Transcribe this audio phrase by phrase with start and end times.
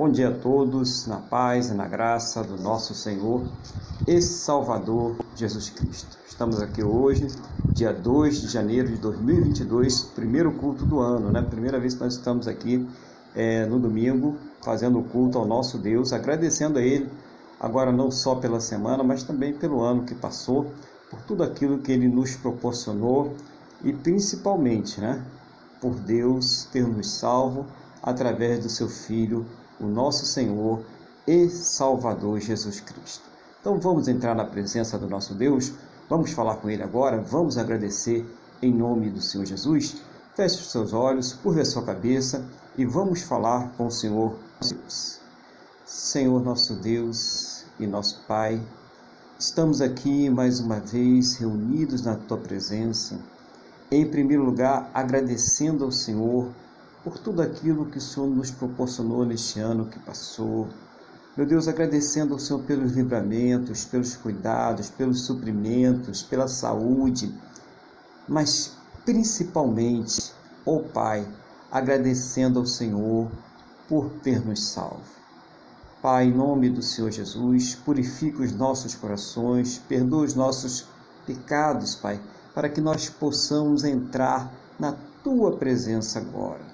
[0.00, 3.44] Bom dia a todos, na paz e na graça do nosso Senhor
[4.08, 6.16] e Salvador Jesus Cristo.
[6.26, 7.26] Estamos aqui hoje,
[7.74, 11.42] dia 2 de janeiro de 2022, primeiro culto do ano, né?
[11.42, 12.88] Primeira vez que nós estamos aqui
[13.36, 17.06] é, no domingo, fazendo o culto ao nosso Deus, agradecendo a Ele,
[17.60, 20.72] agora não só pela semana, mas também pelo ano que passou,
[21.10, 23.34] por tudo aquilo que Ele nos proporcionou
[23.84, 25.22] e principalmente, né?
[25.78, 27.66] Por Deus ter nos salvo
[28.02, 29.44] através do Seu Filho
[29.80, 30.84] o nosso Senhor
[31.26, 33.24] e Salvador Jesus Cristo.
[33.60, 35.72] Então vamos entrar na presença do nosso Deus,
[36.08, 38.26] vamos falar com Ele agora, vamos agradecer
[38.62, 39.96] em nome do Senhor Jesus.
[40.34, 42.44] Feche os seus olhos, curva a sua cabeça
[42.76, 45.20] e vamos falar com o Senhor Deus.
[45.84, 48.60] Senhor nosso Deus e nosso Pai,
[49.38, 53.18] estamos aqui mais uma vez reunidos na Tua presença.
[53.90, 56.48] Em primeiro lugar, agradecendo ao Senhor
[57.02, 60.68] por tudo aquilo que o Senhor nos proporcionou neste ano que passou.
[61.36, 67.34] Meu Deus, agradecendo ao Senhor pelos livramentos, pelos cuidados, pelos suprimentos, pela saúde,
[68.28, 68.72] mas
[69.04, 70.32] principalmente,
[70.66, 71.26] ó oh Pai,
[71.70, 73.30] agradecendo ao Senhor
[73.88, 75.20] por ter nos salvo.
[76.02, 80.86] Pai, em nome do Senhor Jesus, purifica os nossos corações, perdoa os nossos
[81.26, 82.20] pecados, Pai,
[82.54, 86.69] para que nós possamos entrar na tua presença agora.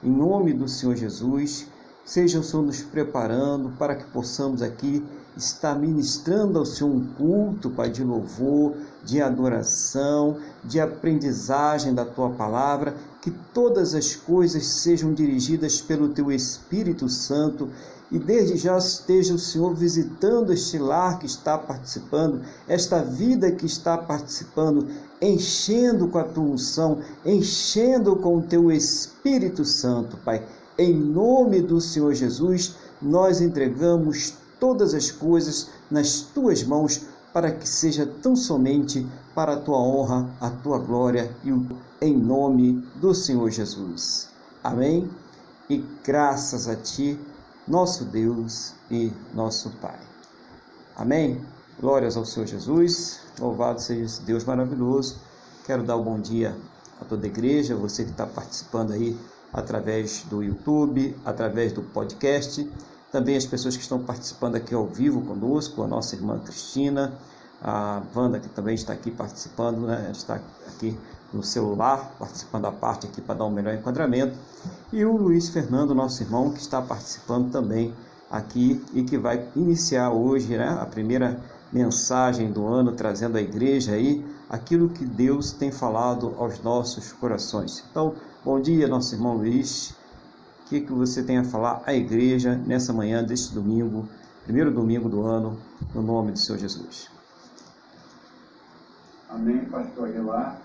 [0.00, 1.66] Em nome do Senhor Jesus,
[2.04, 5.04] seja o Senhor nos preparando para que possamos aqui
[5.36, 12.30] estar ministrando ao Senhor um culto, Pai, de louvor, de adoração, de aprendizagem da tua
[12.30, 17.68] palavra, que todas as coisas sejam dirigidas pelo teu Espírito Santo.
[18.10, 23.66] E desde já esteja o Senhor visitando este lar que está participando, esta vida que
[23.66, 24.86] está participando,
[25.20, 30.44] enchendo com a tua unção, enchendo com o teu Espírito Santo, Pai.
[30.78, 37.68] Em nome do Senhor Jesus, nós entregamos todas as coisas nas tuas mãos para que
[37.68, 41.66] seja tão somente para a tua honra, a tua glória e o
[42.00, 44.28] em nome do Senhor Jesus.
[44.62, 45.10] Amém.
[45.68, 47.18] E graças a ti
[47.66, 49.98] nosso Deus e nosso Pai.
[50.96, 51.40] Amém?
[51.80, 55.14] Glórias ao Senhor Jesus, louvado seja esse Deus maravilhoso.
[55.64, 56.56] Quero dar um bom dia
[57.00, 59.16] a toda a igreja, você que está participando aí
[59.52, 62.68] através do YouTube, através do podcast,
[63.12, 67.12] também as pessoas que estão participando aqui ao vivo conosco, a nossa irmã Cristina,
[67.62, 70.08] a Wanda que também está aqui participando, né?
[70.10, 70.98] está aqui
[71.32, 74.36] no celular, participando da parte aqui para dar um melhor enquadramento,
[74.92, 77.94] e o Luiz Fernando, nosso irmão, que está participando também
[78.28, 81.40] aqui e que vai iniciar hoje né, a primeira
[81.72, 87.84] mensagem do ano, trazendo à igreja aí aquilo que Deus tem falado aos nossos corações.
[87.90, 88.14] Então,
[88.44, 89.90] bom dia, nosso irmão Luiz.
[90.60, 94.08] O que, que você tem a falar à igreja nessa manhã deste domingo,
[94.44, 95.58] primeiro domingo do ano,
[95.94, 97.10] no nome do Senhor Jesus?
[99.28, 100.58] Amém, pastor Aguilar.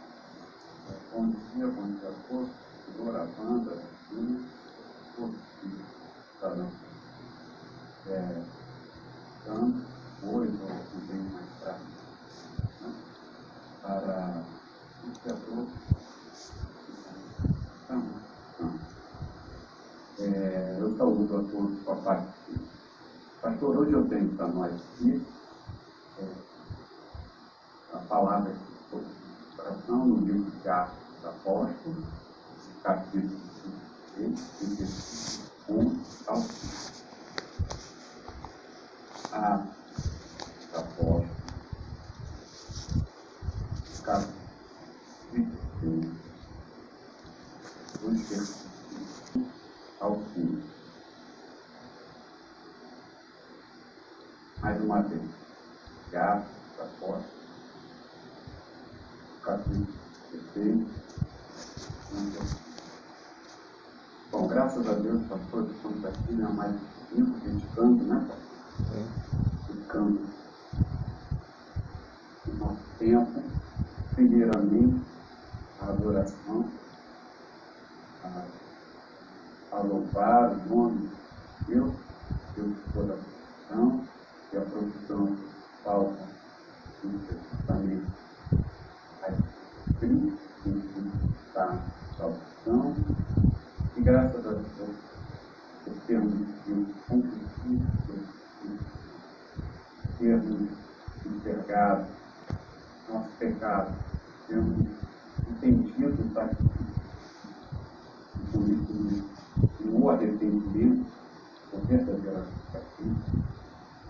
[1.13, 2.49] Bom dia, bom dia a todos.
[2.95, 3.77] Senhor, banda,
[4.09, 4.39] filho,
[5.17, 5.67] todos que
[6.35, 6.69] estarão
[8.07, 8.41] é,
[9.45, 9.92] dando
[10.25, 11.83] hoje ou também mais tarde
[12.81, 12.93] né,
[13.81, 14.43] para
[15.21, 15.83] que a todos
[17.83, 18.03] então,
[18.55, 18.73] então,
[20.19, 22.59] é, eu saúdo a todos com a paz de.
[23.41, 25.21] Pastor, hoje eu tenho para nós aqui
[26.19, 26.25] é,
[27.93, 32.05] a palavra que coração no livro de Atos dos Apóstolos,
[32.83, 33.41] capítulo
[34.15, 36.47] 16, 1 ao 5.
[39.33, 39.82] Atos
[40.75, 41.29] Apóstolos,
[44.03, 44.33] capítulo
[45.81, 46.11] 16,
[48.01, 49.47] dos versículos
[49.99, 50.63] ao 5.
[54.61, 55.21] Mais uma vez,
[56.15, 57.25] Atos Apóstolos,
[59.43, 59.87] capítulo
[60.55, 60.87] 16.
[64.31, 66.75] Bom, graças a Deus, pastor, estamos aqui, né, mais
[67.13, 68.27] cinco dedicando, né?
[69.67, 70.42] Dedicando o nosso
[73.03, 73.43] tempo,
[74.15, 75.03] primeiramente,
[75.81, 76.69] a adoração,
[78.23, 78.45] a,
[79.73, 81.09] a louvar o nome
[81.67, 81.93] de Deus,
[82.55, 84.07] Deus toda a profissão,
[84.53, 85.37] e a profissão
[85.83, 86.29] falta
[87.67, 88.01] também
[91.45, 91.77] está
[92.17, 92.95] salvação.
[93.97, 94.95] E graças a Deus,
[95.83, 98.29] por termos sido comprometidos,
[100.17, 100.69] termos
[101.25, 102.23] enxergado
[103.13, 103.95] nosso pecado,
[104.47, 104.87] termos
[105.47, 107.03] entendido o sacrifício,
[108.35, 109.29] e por isso
[109.81, 111.05] no arrependimento,
[111.73, 113.15] o verdadeiro aqui.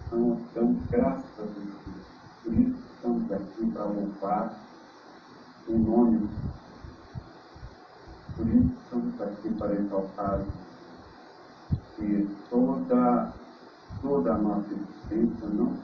[0.08, 1.74] Então, damos graças a Deus.
[2.44, 4.60] Por isso estamos aqui para louvar
[5.68, 6.30] o nome.
[8.36, 10.46] Por isso estamos aqui para exaltar
[11.96, 13.34] que toda,
[14.02, 15.78] toda a nossa existência não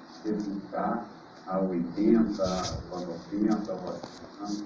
[0.80, 1.06] dedicar
[1.48, 4.66] a 80, a 90, a 80,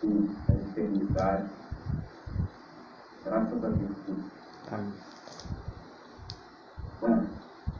[0.00, 1.50] sim, a eternidade.
[3.24, 3.96] Graças a Deus.
[4.72, 4.92] Amém.
[7.00, 7.26] Bom,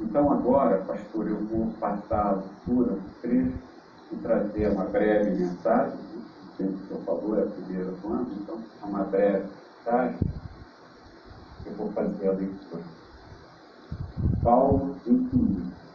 [0.00, 3.58] então agora, pastor, eu vou passar a leitura do trecho
[4.12, 5.98] e trazer uma breve mensagem.
[5.98, 9.48] O que o senhor falou é a primeira quando, então é uma breve
[9.78, 10.18] mensagem.
[11.64, 12.82] Eu vou fazer a leitura.
[14.42, 15.85] Paulo em Filipe,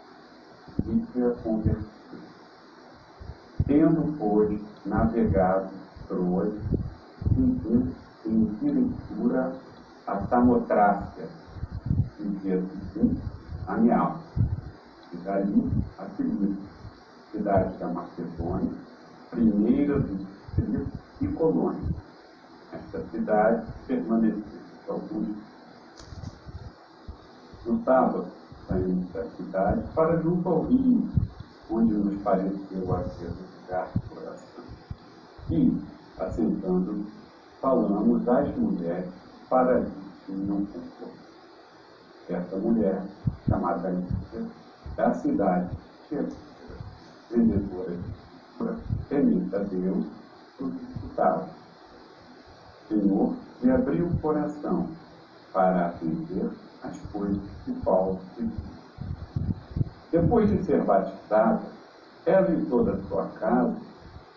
[0.86, 1.88] Bíblia convertida.
[3.66, 5.70] Tendo, pois, navegado
[6.08, 6.54] Troas,
[8.26, 9.54] em direitura
[10.08, 11.30] a Samotrácia,
[12.20, 13.22] e dia seguinte
[13.68, 14.20] a Neal,
[15.14, 16.62] e dali a Filipe,
[17.32, 18.74] cidade da Macedônia,
[19.30, 20.92] primeira do distrito
[21.22, 21.90] e colônia.
[22.74, 24.44] Esta cidade permaneceu
[24.90, 25.28] alguns
[27.66, 28.28] no sábado,
[28.72, 31.10] saímos da cidade para junto ao rio,
[31.70, 34.64] onde nos pareceu haver lugar de oração.
[35.50, 35.82] E,
[36.18, 37.06] assentando,
[37.62, 39.10] falamos às mulheres
[39.50, 41.22] para lhes não conforto.
[42.30, 43.04] Essa mulher,
[43.48, 44.48] chamada Lícia,
[44.96, 45.70] da cidade
[46.10, 46.28] de
[47.30, 50.06] vendedora de temente a Deus,
[50.58, 51.50] solicitava.
[52.88, 54.88] Senhor, me abriu o coração
[55.52, 56.50] para atender
[56.84, 58.72] as coisas que Paulo dizia.
[60.12, 61.62] Depois de ser batizada,
[62.26, 63.76] ela e toda a sua casa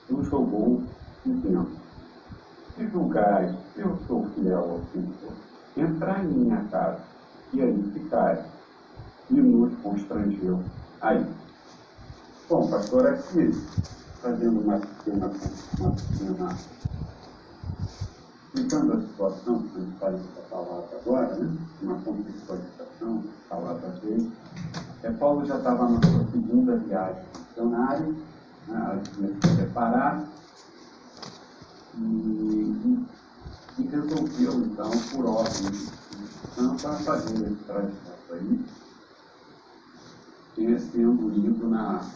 [0.09, 0.83] nos rogou,
[1.25, 1.69] dizendo:
[2.77, 5.33] Se julgais eu sou fiel ao Senhor,
[5.77, 7.01] entrai em minha casa
[7.53, 8.45] e aí ficai.
[9.31, 10.61] E nos constrangeu
[11.01, 11.27] aí.
[12.49, 13.53] Bom, pastor, aqui,
[14.21, 15.31] fazendo uma pequena,
[15.81, 16.57] uma pequena
[18.55, 21.57] explicando a situação que a gente faz essa palavra agora, né?
[21.83, 24.33] uma contextualização da palavra dele,
[25.03, 28.15] é, Paulo já estava na sua segunda viagem missionária,
[28.69, 29.03] né?
[29.13, 30.25] tinha se preparar,
[31.97, 33.07] e,
[33.79, 35.91] e, resolveu, então, por ordem de
[36.55, 38.65] Santa, fazer esse trajeto aí,
[40.79, 42.09] sendo ido na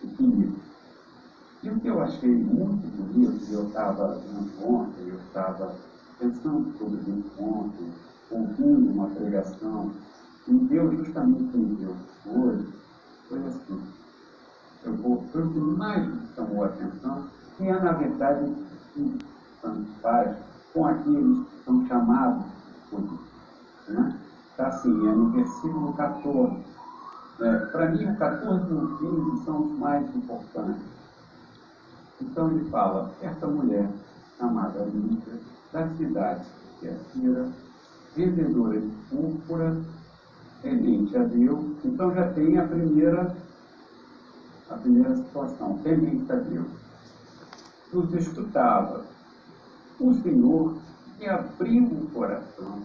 [0.00, 0.71] Filipe.
[1.62, 4.20] E o que eu achei muito bonito, eu estava
[4.60, 5.72] ontem, eu estava
[6.18, 7.92] pensando sobre isso ontem,
[8.32, 9.92] ouvindo uma pregação,
[10.48, 11.94] e Deus justamente me deu
[12.26, 12.68] hoje,
[13.28, 13.80] foi assim.
[14.84, 18.52] Eu vou, foi o que mais me chamou a atenção, que é, na verdade,
[18.96, 19.18] o
[19.60, 20.36] Santo faz
[20.74, 22.44] com aqueles que são chamados
[22.90, 23.20] por Deus.
[23.86, 24.18] Né?
[24.50, 26.56] Está assim, é no versículo 14.
[27.40, 31.01] É, Para mim, o 14 e o 15 são os mais importantes.
[32.20, 33.88] Então ele fala, essa mulher
[34.38, 35.40] chamada Lídia,
[35.72, 36.46] da cidade
[36.78, 36.96] que é
[38.14, 39.80] vendedora de púrpura,
[40.60, 43.36] temente a Deus, então já tem a primeira,
[44.70, 46.66] a primeira situação, temente a Deus.
[47.92, 49.04] Nos escutava.
[50.00, 50.76] O Senhor
[51.18, 52.82] que abriu o coração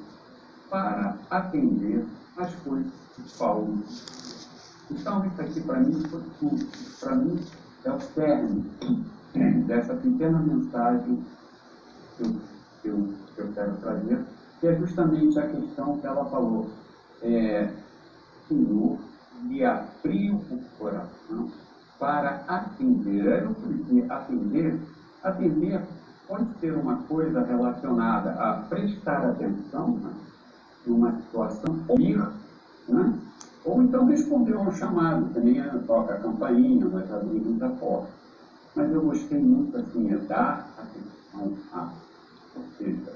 [0.69, 2.05] para atender
[2.37, 3.83] as coisas de Paulo.
[4.91, 6.67] Então, isso aqui para mim foi tudo.
[6.99, 7.39] Para mim
[7.83, 8.65] é o cerne
[9.65, 11.23] dessa pequena mensagem
[12.17, 12.35] que eu,
[12.81, 14.19] que eu, que eu quero trazer,
[14.59, 16.69] que é justamente a questão que ela falou.
[17.21, 17.69] É,
[18.47, 18.97] Senhor,
[19.43, 21.51] me abriu o coração
[21.99, 23.43] para atender.
[23.43, 23.55] Eu
[24.09, 24.79] atender,
[25.23, 25.81] atender
[26.27, 30.11] pode ser uma coisa relacionada a prestar atenção né,
[30.85, 32.17] numa situação, ouvir,
[32.87, 33.13] né,
[33.63, 38.16] ou então responder a um chamado, que nem toca a campainha, nós abrimos a porta
[38.77, 41.91] mas eu gostei muito assim, é dar atenção a.
[42.55, 43.15] Ou seja,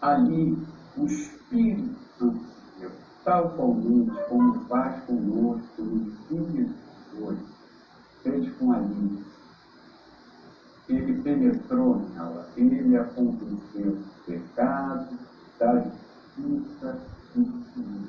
[0.00, 0.56] ali
[0.96, 2.38] o Espírito Santo
[2.78, 2.88] de
[3.24, 7.44] tal como faz conosco nos dias de hoje,
[8.22, 9.24] fez com a Lídia.
[10.88, 15.18] Ele penetrou nela, ele a convenceu do pecado,
[15.58, 17.00] da justiça
[17.34, 18.08] e do.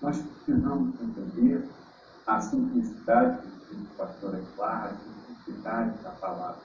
[0.00, 1.68] Nós precisamos entender
[2.26, 6.62] a simplicidade do pastor Esclar, a simplicidade da palavra.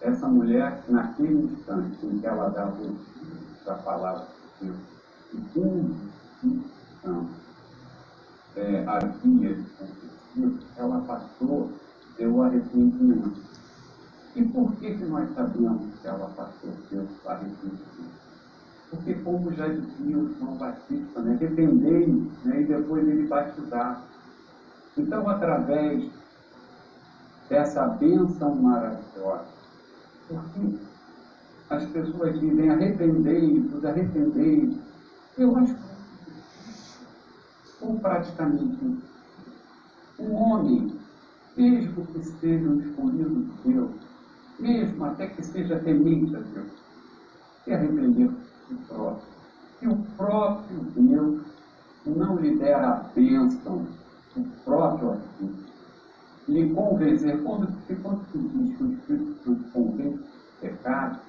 [0.00, 2.98] Essa mulher, naquele instante em que ela dá o
[3.64, 4.26] da palavra
[4.60, 4.78] de Deus,
[5.32, 5.38] e
[7.02, 7.28] com
[8.56, 11.72] é, havia acontecido, ela passou,
[12.16, 13.48] deu arrependimento.
[14.34, 18.18] E por que, que nós sabemos que ela passou pelo arrependimento?
[18.90, 22.06] Porque, como já dizia o João Batista, né, dependei
[22.44, 24.04] né, e depois ele batizar.
[24.98, 26.10] Então, através
[27.48, 29.46] dessa bênção maravilhosa,
[30.28, 30.78] porque
[31.70, 34.76] as pessoas dizem arrependei-vos, arrependei
[35.38, 35.88] eu acho que
[37.80, 38.98] ou praticamente
[40.18, 40.98] um homem,
[41.56, 43.90] mesmo que seja um escolhido de Deus,
[44.58, 46.66] mesmo até que seja temente a Deus,
[47.62, 48.30] se arrepender
[48.68, 49.28] do próprio.
[49.80, 51.46] E o próprio Deus
[52.04, 53.86] não lhe der a bênção
[54.34, 55.68] do próprio Espírito.
[56.48, 57.68] Lhe convencer, quando,
[58.02, 61.20] quando se diz que o Espírito convence do pecado,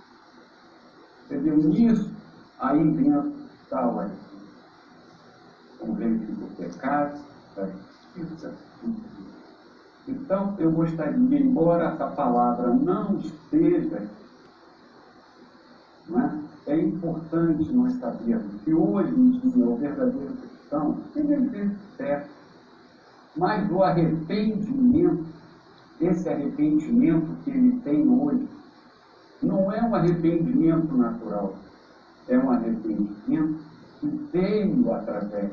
[1.25, 1.57] entendeu?
[1.57, 2.11] Nisso,
[2.59, 4.29] aí dentro está o Espírito.
[5.79, 7.19] Convence do pecado,
[7.55, 8.53] da justiça,
[10.09, 14.09] então, eu gostaria, embora essa palavra não esteja,
[16.07, 16.39] não é?
[16.65, 22.29] é importante nós sabermos que hoje em dia o verdadeiro cristão tem deve certo,
[23.39, 25.25] mas o arrependimento,
[26.01, 28.47] esse arrependimento que ele tem hoje,
[29.41, 31.55] não é um arrependimento natural,
[32.27, 33.59] é um arrependimento
[33.99, 35.51] que veio através,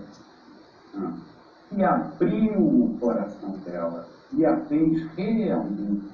[1.70, 6.10] que abriu o coração dela e a fez realmente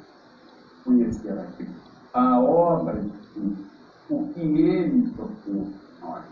[0.84, 1.90] conhecer a Cristo.
[2.12, 3.72] A obra de Cristo
[4.10, 5.68] o que ele propôs
[6.02, 6.24] nós.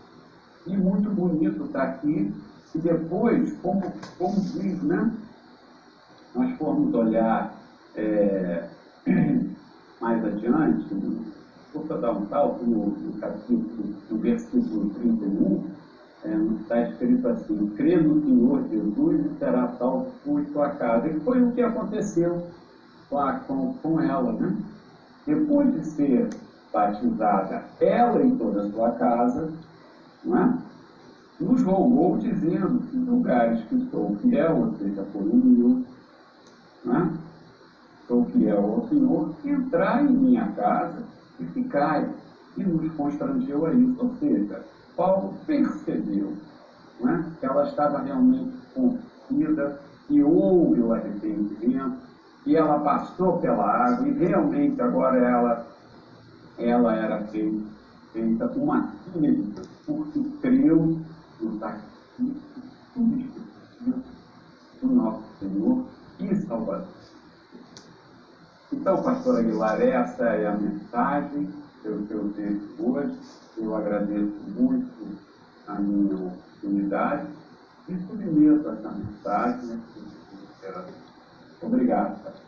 [0.67, 2.31] E muito bonito está aqui,
[2.75, 3.81] e depois, como,
[4.19, 5.11] como diz, né?
[6.35, 7.53] Nós formos olhar
[7.95, 8.63] é,
[9.99, 10.95] mais adiante,
[11.73, 15.63] vou dar um salto no, no capítulo, no versículo 31,
[16.23, 21.07] é, está escrito assim, crê no Senhor Jesus e será salvo por sua casa.
[21.07, 22.47] E foi o que aconteceu
[23.11, 24.55] lá com, com ela, né?
[25.25, 26.29] Depois de ser
[26.71, 29.51] batizada ela e toda a sua casa,
[30.23, 30.57] não é?
[31.41, 35.83] nos rogou dizendo que lugares que sou fiel, ou seja, por um
[36.83, 37.11] não é?
[38.07, 41.03] sou fiel ao Senhor, entrai em minha casa
[41.39, 42.09] e ficai.
[42.57, 43.95] E nos constrangeu a isso.
[43.99, 44.65] Ou seja,
[44.97, 46.33] Paulo percebeu
[46.99, 47.25] não é?
[47.39, 51.97] que ela estava realmente conhecida e houve o arrependimento,
[52.45, 55.67] e ela passou pela água, e realmente agora ela
[56.57, 57.65] ela era feita,
[58.11, 60.99] feita uma filha de Deus, porque creu
[61.39, 62.41] no sacrifício
[64.81, 65.85] do nosso Senhor
[68.73, 73.17] Então, pastor Aguilar, essa é a mensagem que eu tenho hoje.
[73.57, 75.17] Eu agradeço muito
[75.67, 77.27] a minha oportunidade
[77.87, 79.81] e submeto essa mensagem.
[81.61, 82.41] Obrigado, pastor.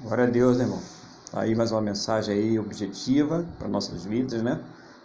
[0.00, 0.80] Glória a Deus, irmão.
[1.32, 4.60] Aí mais uma mensagem aí objetiva para nossas vidas, né?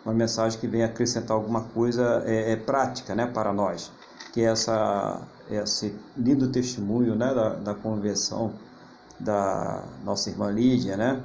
[0.06, 3.92] Uma mensagem que vem acrescentar alguma coisa é, é prática, né, para nós.
[4.34, 8.54] Que é essa esse lindo testemunho, né, da, da conversão
[9.20, 11.22] da nossa irmã Lídia, né?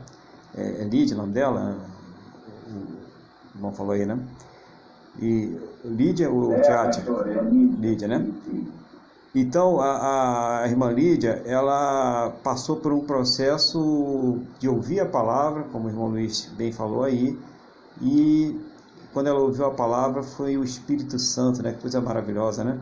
[0.57, 1.77] É, é Lídia o nome dela?
[2.67, 4.19] O irmão falou aí, né?
[5.21, 7.05] E Lídia ou é, Tiatia?
[7.05, 8.27] É Lídia, né?
[9.35, 15.87] Então, a, a, irmã Lídia, ela passou por um processo de ouvir a palavra, como
[15.87, 17.37] o irmão Luiz bem falou aí,
[18.01, 18.61] e
[19.15, 21.73] quando ela ouviu a palavra foi o Espírito Santo, né?
[21.81, 22.81] Coisa maravilhosa, né?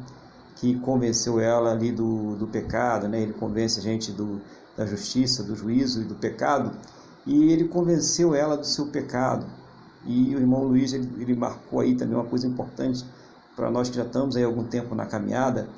[0.57, 3.21] Que convenceu ela ali do, do pecado, né?
[3.21, 4.41] Ele convence a gente do,
[4.75, 6.73] da justiça, do juízo e do pecado,
[7.27, 9.45] e ele convenceu ela do seu pecado.
[10.07, 13.05] E o irmão Luiz, ele, ele marcou aí também uma coisa importante
[13.55, 15.69] para nós que já estamos aí algum tempo na caminhada,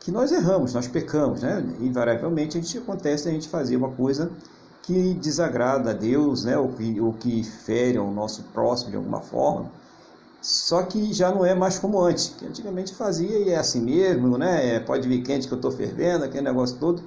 [0.00, 1.62] que nós erramos, nós pecamos, né?
[1.80, 4.30] Invariavelmente a gente acontece a gente fazer uma coisa
[4.82, 6.58] que desagrada a Deus, né?
[6.58, 9.70] Ou que, que fere o nosso próximo de alguma forma.
[10.42, 14.38] Só que já não é mais como antes, que antigamente fazia e é assim mesmo,
[14.38, 14.76] né?
[14.76, 17.02] É, pode vir quente que eu estou fervendo, aquele negócio todo.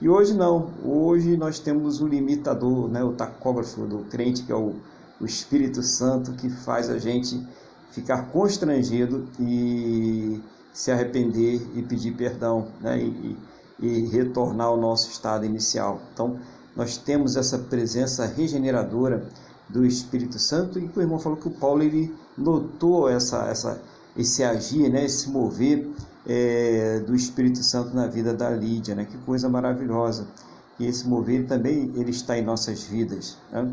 [0.00, 0.70] E hoje não.
[0.82, 3.04] Hoje nós temos o limitador, né?
[3.04, 4.74] O tacógrafo do crente, que é o,
[5.20, 7.46] o Espírito Santo, que faz a gente
[7.90, 10.40] ficar constrangido e
[10.72, 12.98] se arrepender e pedir perdão né?
[12.98, 13.36] e,
[13.78, 16.00] e retornar ao nosso estado inicial.
[16.12, 16.38] Então,
[16.74, 19.26] nós temos essa presença regeneradora
[19.72, 23.80] do Espírito Santo e o irmão falou que o Paulo ele notou essa, essa,
[24.16, 25.04] esse agir, né?
[25.04, 25.88] esse mover
[26.26, 29.04] é, do Espírito Santo na vida da Lídia, né?
[29.04, 30.26] que coisa maravilhosa.
[30.78, 33.36] E esse mover também ele está em nossas vidas.
[33.52, 33.70] Né?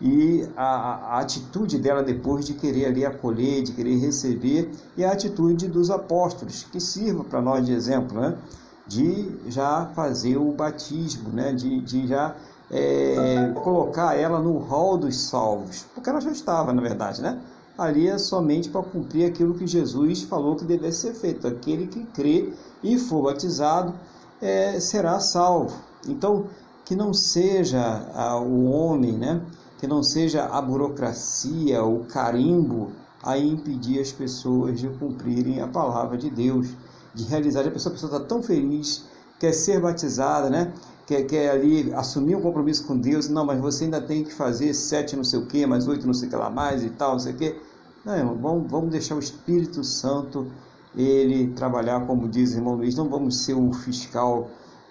[0.00, 5.12] e a, a, atitude dela depois de querer ali acolher, de querer receber, e a
[5.12, 8.36] atitude dos apóstolos, que sirva para nós de exemplo, né?
[8.86, 11.52] de já fazer o batismo, né?
[11.52, 12.34] de, de já
[12.70, 17.40] é, colocar ela no rol dos salvos, porque ela já estava, na verdade, né?
[17.76, 21.46] Ali é somente para cumprir aquilo que Jesus falou que deve ser feito.
[21.46, 23.94] Aquele que crê e for batizado
[24.40, 25.74] é, será salvo.
[26.06, 26.44] Então,
[26.84, 29.40] que não seja ah, o homem, né?
[29.78, 32.90] Que não seja a burocracia, o carimbo
[33.22, 36.68] a impedir as pessoas de cumprirem a palavra de Deus,
[37.14, 37.66] de realizar.
[37.66, 39.04] A pessoa está tão feliz,
[39.38, 40.72] quer ser batizada, né?
[41.10, 44.72] Quer, quer ali assumir um compromisso com Deus, não, mas você ainda tem que fazer
[44.72, 47.12] sete não sei o que, mais oito não sei o que lá mais e tal,
[47.12, 47.60] não sei o que.
[48.04, 50.46] Não, irmão, vamos, vamos deixar o Espírito Santo
[50.96, 54.50] ele trabalhar, como diz o irmão Luiz, não vamos ser o fiscal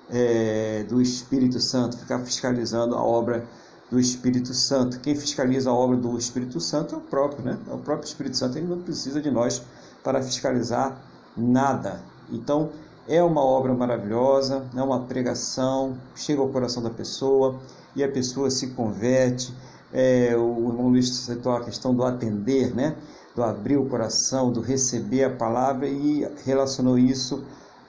[0.10, 3.48] é, do Espírito Santo, ficar fiscalizando a obra
[3.90, 5.00] do Espírito Santo.
[5.00, 7.58] Quem fiscaliza a obra do Espírito Santo é o próprio, né?
[7.70, 9.62] É o próprio Espírito Santo, ele não precisa de nós
[10.04, 11.02] para fiscalizar
[11.36, 12.02] nada.
[12.32, 12.70] Então,
[13.08, 17.60] é uma obra maravilhosa, é uma pregação, chega ao coração da pessoa
[17.96, 19.54] e a pessoa se converte.
[19.92, 22.96] É, o irmão Luiz citou a questão do atender, né?
[23.36, 27.44] do abrir o coração, do receber a palavra e relacionou isso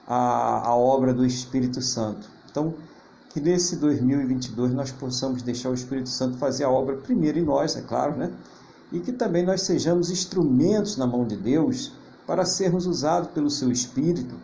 [0.07, 2.29] à, à obra do Espírito Santo.
[2.49, 2.73] Então,
[3.29, 7.75] que nesse 2022 nós possamos deixar o Espírito Santo fazer a obra primeiro em nós,
[7.75, 8.31] é claro, né?
[8.91, 11.93] E que também nós sejamos instrumentos na mão de Deus
[12.27, 14.35] para sermos usados pelo seu Espírito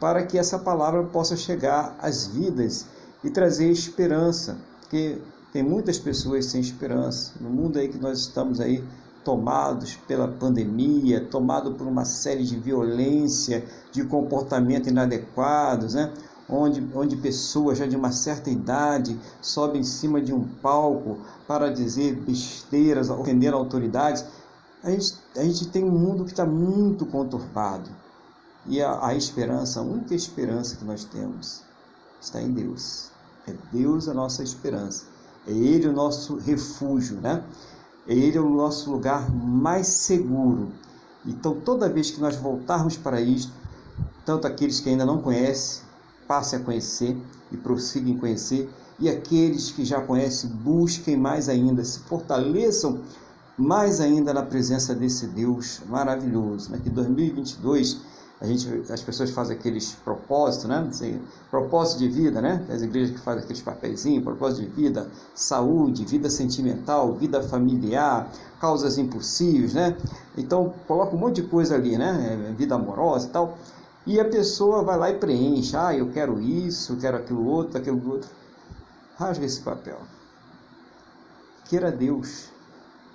[0.00, 2.86] para que essa palavra possa chegar às vidas
[3.22, 5.18] e trazer esperança, porque
[5.52, 8.82] tem muitas pessoas sem esperança no mundo aí que nós estamos aí
[9.24, 16.12] tomados pela pandemia, tomado por uma série de violência, de comportamento inadequados, né?
[16.46, 21.72] Onde, onde pessoas já de uma certa idade sobem em cima de um palco para
[21.72, 24.26] dizer besteiras, ofender autoridades.
[24.82, 27.88] A gente, a gente tem um mundo que está muito conturbado.
[28.66, 31.62] E a, a esperança, a única esperança que nós temos,
[32.20, 33.10] está em Deus.
[33.46, 35.04] É Deus a nossa esperança.
[35.46, 37.44] É Ele o nosso refúgio, né?
[38.08, 40.72] É Ele o nosso lugar mais seguro.
[41.26, 43.52] Então, toda vez que nós voltarmos para isto,
[44.24, 45.82] tanto aqueles que ainda não conhecem,
[46.26, 47.16] passem a conhecer
[47.52, 53.00] e prossigam em conhecer, e aqueles que já conhecem, busquem mais ainda, se fortaleçam
[53.56, 56.70] mais ainda na presença desse Deus maravilhoso.
[56.70, 56.80] Né?
[56.82, 58.00] Que 2022
[58.40, 60.86] a gente, as pessoas fazem aqueles propósitos, né?
[60.88, 61.20] Assim,
[61.50, 62.64] propósito de vida, né?
[62.68, 68.28] As igrejas que fazem aqueles papeizinhos, propósito de vida, saúde, vida sentimental, vida familiar,
[68.60, 69.96] causas impossíveis, né?
[70.36, 72.48] Então, coloca um monte de coisa ali, né?
[72.50, 73.56] É, vida amorosa e tal.
[74.06, 75.76] E a pessoa vai lá e preenche.
[75.76, 78.28] Ah, eu quero isso, eu quero aquilo outro, aquilo outro.
[79.16, 79.98] Rasga esse papel.
[81.66, 82.48] Queira Deus.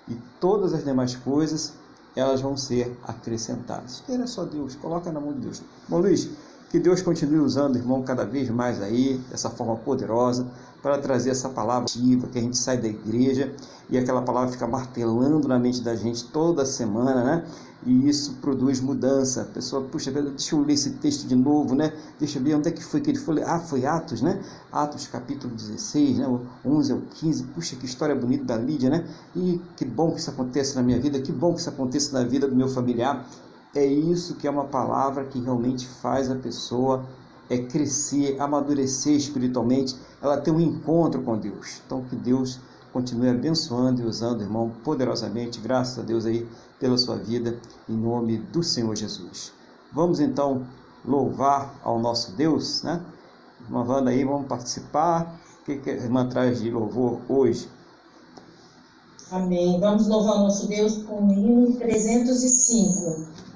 [0.08, 1.74] E todas as demais coisas
[2.20, 4.04] elas vão ser acrescentadas.
[4.06, 5.62] Queira só Deus, coloca na mão de Deus.
[5.88, 6.30] Bom, Luiz,
[6.70, 10.46] que Deus continue usando, irmão, cada vez mais aí, dessa forma poderosa,
[10.82, 13.54] para trazer essa palavra ativa, que a gente sai da igreja
[13.90, 17.46] e aquela palavra fica martelando na mente da gente toda semana, né?
[17.86, 19.42] E isso produz mudança.
[19.42, 21.94] A pessoa, puxa, deixa eu ler esse texto de novo, né?
[22.20, 23.42] Deixa eu ver onde é que foi que ele foi.
[23.42, 24.44] Ah, foi Atos, né?
[24.72, 26.28] Atos capítulo 16, né?
[26.28, 27.44] O 11 ao 15.
[27.46, 29.08] Puxa, que história bonita da Lídia, né?
[29.36, 32.28] E que bom que isso acontece na minha vida, que bom que isso aconteça na
[32.28, 33.26] vida do meu familiar.
[33.74, 37.06] É isso que é uma palavra que realmente faz a pessoa
[37.50, 41.82] é crescer, amadurecer espiritualmente, ela tem um encontro com Deus.
[41.86, 42.60] Então que Deus
[42.94, 46.48] continue abençoando e usando, irmão, poderosamente, graças a Deus aí
[46.80, 49.52] pela sua vida, em nome do Senhor Jesus.
[49.92, 50.66] Vamos então
[51.06, 53.02] louvar ao nosso Deus, né?
[53.62, 55.40] Irmã Wanda aí, vamos participar.
[55.62, 57.70] O que, que a irmã traz de louvor hoje?
[59.32, 59.80] Amém.
[59.80, 63.49] Vamos louvar o nosso Deus com o hino 305.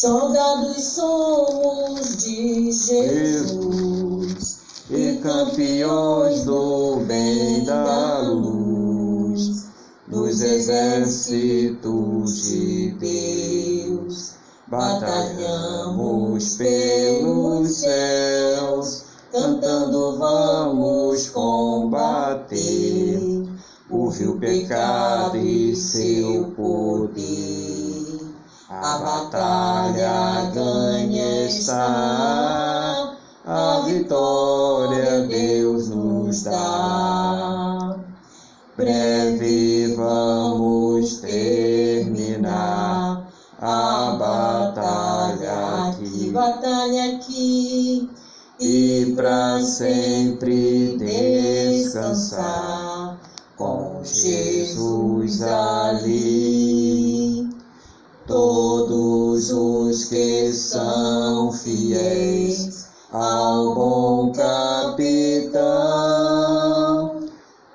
[0.00, 9.66] Soldados somos de Jesus e campeões do bem da luz,
[10.08, 14.36] dos exércitos de Deus,
[14.68, 23.20] batalhamos pelos céus, cantando vamos combater.
[23.90, 27.09] O vil pecado e seu poder
[28.82, 33.14] a batalha ganha está,
[33.44, 37.96] a vitória Deus nos dá.
[38.76, 42.50] Breve vamos terminar
[43.60, 48.08] a batalha aqui, batalha aqui,
[48.58, 52.30] e para sempre descansar
[53.58, 56.59] com Jesus ali.
[59.40, 65.62] Todos os que são fiéis ao bom capitão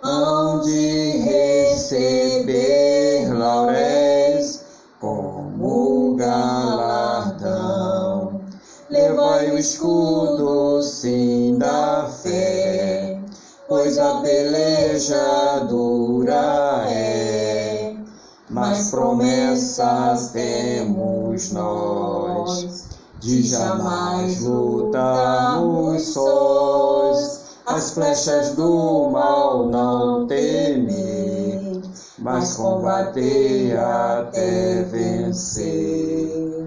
[0.03, 2.53] hão de receber
[3.33, 4.63] lauréis
[4.99, 7.25] como galardão.
[8.91, 13.19] Levai o escudo, sim, da fé,
[13.67, 16.64] pois a peleja dura
[18.55, 22.85] mas promessas temos nós
[23.19, 27.57] de jamais lutarmos sós.
[27.65, 31.81] As flechas do mal não temer,
[32.17, 36.63] mas combater até vencer.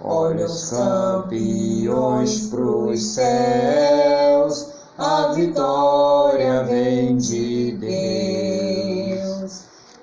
[0.00, 8.25] Olha os campeões pros céus, a vitória vem de Deus.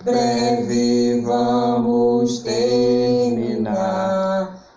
[0.04, 3.74] Breve vamos terminar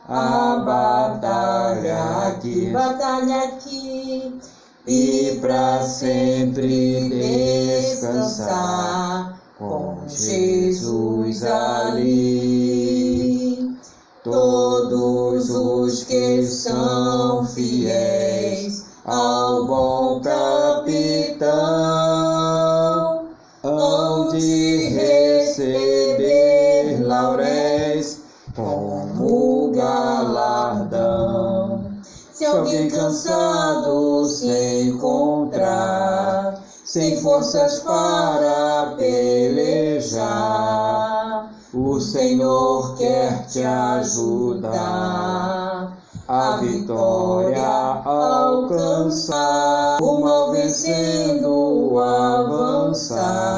[0.09, 4.39] a batalha aqui, batalha aqui,
[4.87, 7.09] e para sempre
[7.89, 8.47] descansar
[9.59, 12.87] com Jesus ali.
[14.23, 20.21] Todos os que são fiéis ao bom
[32.97, 40.25] cansado se encontrar, sem forças para pelejar,
[41.75, 44.75] o Senhor quer te ajudar.
[46.29, 47.65] A vitória
[48.05, 53.49] alcançar, o mal vencendo avançai,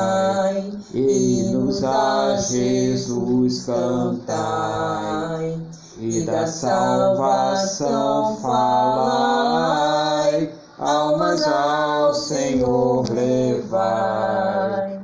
[0.92, 5.67] hinos a Jesus cantai
[6.00, 15.00] e da salvação falai, almas ao Senhor levai.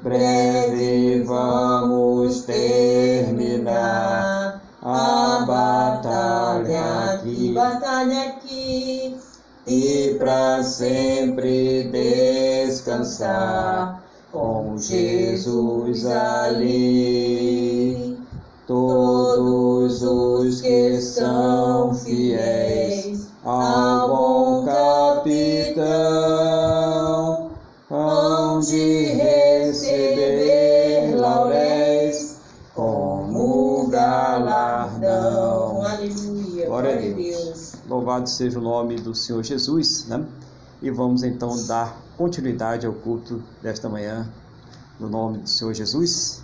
[0.00, 9.18] Breve vamos terminar a batalha aqui, batalha aqui,
[9.66, 14.00] e para sempre descansar
[14.30, 17.93] com Jesus ali.
[20.64, 25.84] Que são fiéis ao bom capitão
[27.90, 32.40] hão de receber lauréis
[32.74, 35.84] como galardão.
[35.84, 37.74] aleluia, Glória a Deus.
[37.86, 40.26] Louvado seja o nome do Senhor Jesus, né?
[40.80, 44.32] E vamos então dar continuidade ao culto desta manhã,
[44.98, 46.42] no nome do Senhor Jesus.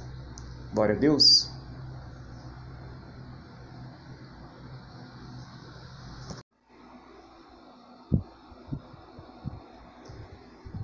[0.75, 1.50] Glória a Deus.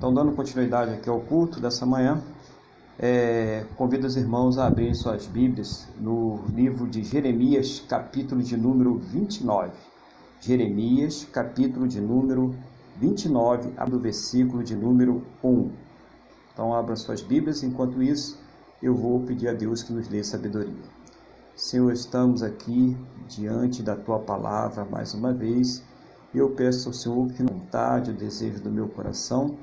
[0.07, 2.23] Então, dando continuidade aqui ao culto dessa manhã,
[2.97, 8.95] é, convido os irmãos a abrirem suas Bíblias no livro de Jeremias, capítulo de número
[8.99, 9.73] 29.
[10.40, 12.55] Jeremias, capítulo de número
[13.01, 15.71] 29, do versículo de número 1.
[16.53, 18.38] Então, abram suas Bíblias, enquanto isso,
[18.81, 20.85] eu vou pedir a Deus que nos dê sabedoria.
[21.57, 25.83] Senhor, estamos aqui diante da tua palavra mais uma vez.
[26.33, 29.57] Eu peço ao Senhor que vontade, o desejo do meu coração,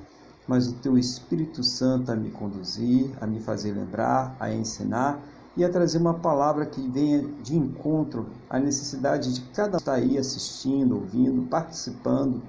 [0.47, 5.19] mas o teu Espírito Santo a me conduzir, a me fazer lembrar, a ensinar
[5.55, 9.93] e a trazer uma palavra que venha de encontro à necessidade de cada um estar
[9.93, 12.41] aí assistindo, ouvindo, participando.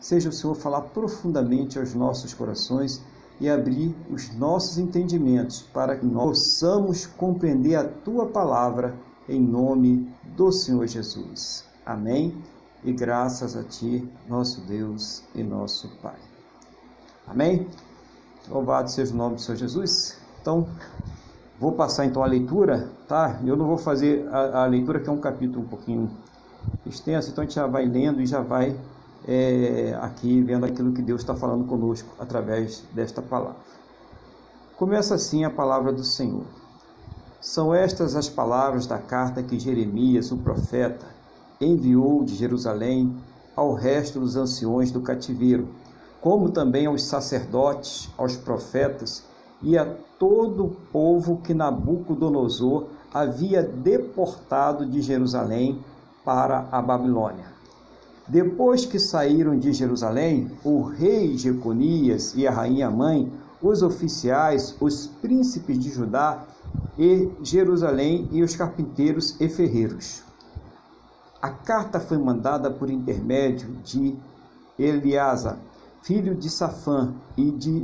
[0.00, 3.02] Seja o Senhor falar profundamente aos nossos corações
[3.40, 8.94] e abrir os nossos entendimentos para que nós possamos compreender a tua palavra
[9.28, 11.64] em nome do Senhor Jesus.
[11.84, 12.34] Amém.
[12.84, 16.33] E graças a ti, nosso Deus e nosso Pai.
[17.26, 17.66] Amém?
[18.48, 20.18] Louvado seja o nome do Senhor Jesus.
[20.40, 20.68] Então,
[21.58, 23.40] vou passar então a leitura, tá?
[23.44, 26.10] Eu não vou fazer a, a leitura, que é um capítulo um pouquinho
[26.84, 28.76] extenso, então a gente já vai lendo e já vai
[29.26, 33.56] é, aqui vendo aquilo que Deus está falando conosco através desta palavra.
[34.76, 36.44] Começa assim a palavra do Senhor.
[37.40, 41.06] São estas as palavras da carta que Jeremias, o profeta,
[41.60, 43.16] enviou de Jerusalém
[43.54, 45.68] ao resto dos anciões do cativeiro,
[46.24, 49.22] como também aos sacerdotes, aos profetas
[49.60, 49.84] e a
[50.18, 55.84] todo o povo que Nabucodonosor havia deportado de Jerusalém
[56.24, 57.44] para a Babilônia.
[58.26, 65.06] Depois que saíram de Jerusalém, o rei Jeconias e a rainha mãe os oficiais, os
[65.06, 66.42] príncipes de Judá
[66.98, 70.22] e Jerusalém e os carpinteiros e ferreiros.
[71.42, 74.16] A carta foi mandada por intermédio de
[74.78, 75.58] Eliasa,
[76.04, 77.82] filho de Safã, e de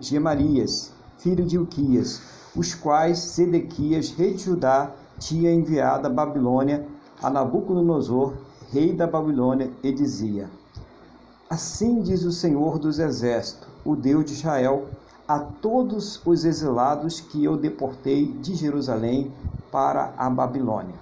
[0.00, 2.20] Gemarias, filho de Uquias,
[2.56, 6.84] os quais Sedequias, rei de Judá, tinha enviado à Babilônia
[7.22, 8.34] a Nabucodonosor,
[8.72, 10.50] rei da Babilônia, e dizia:
[11.48, 14.88] Assim diz o Senhor dos Exércitos, o Deus de Israel,
[15.28, 19.32] a todos os exilados que eu deportei de Jerusalém
[19.70, 20.96] para a Babilônia.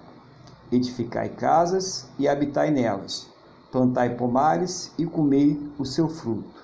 [0.71, 3.27] Edificai casas e habitai nelas,
[3.73, 6.58] plantai pomares e comei o seu fruto.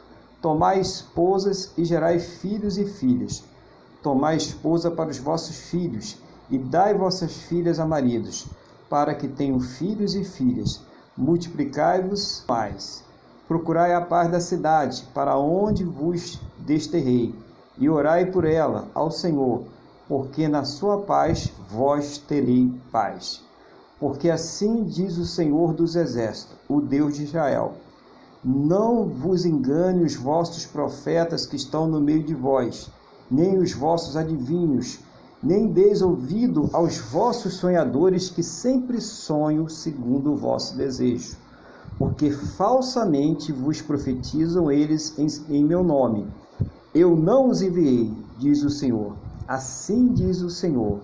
[0.44, 3.42] Tomai esposas e gerai filhos e filhas.
[4.02, 6.18] Tomai esposa para os vossos filhos
[6.50, 8.46] e dai vossas filhas a maridos,
[8.90, 10.82] para que tenham filhos e filhas.
[11.16, 13.02] Multiplicai-vos mais.
[13.48, 17.34] Procurai a paz da cidade, para onde vos desterrei
[17.78, 19.62] e orai por ela ao Senhor,
[20.06, 23.42] porque na sua paz vós terei paz.
[23.98, 27.76] Porque assim diz o Senhor dos Exércitos, o Deus de Israel:
[28.44, 32.90] Não vos engane os vossos profetas que estão no meio de vós,
[33.30, 34.98] nem os vossos adivinhos,
[35.42, 41.36] nem deis ouvido aos vossos sonhadores que sempre sonham segundo o vosso desejo.
[41.98, 45.26] Porque falsamente vos profetizam eles em,
[45.56, 46.26] em meu nome
[46.94, 49.16] eu não os enviei, diz o Senhor.
[49.48, 51.00] Assim diz o Senhor: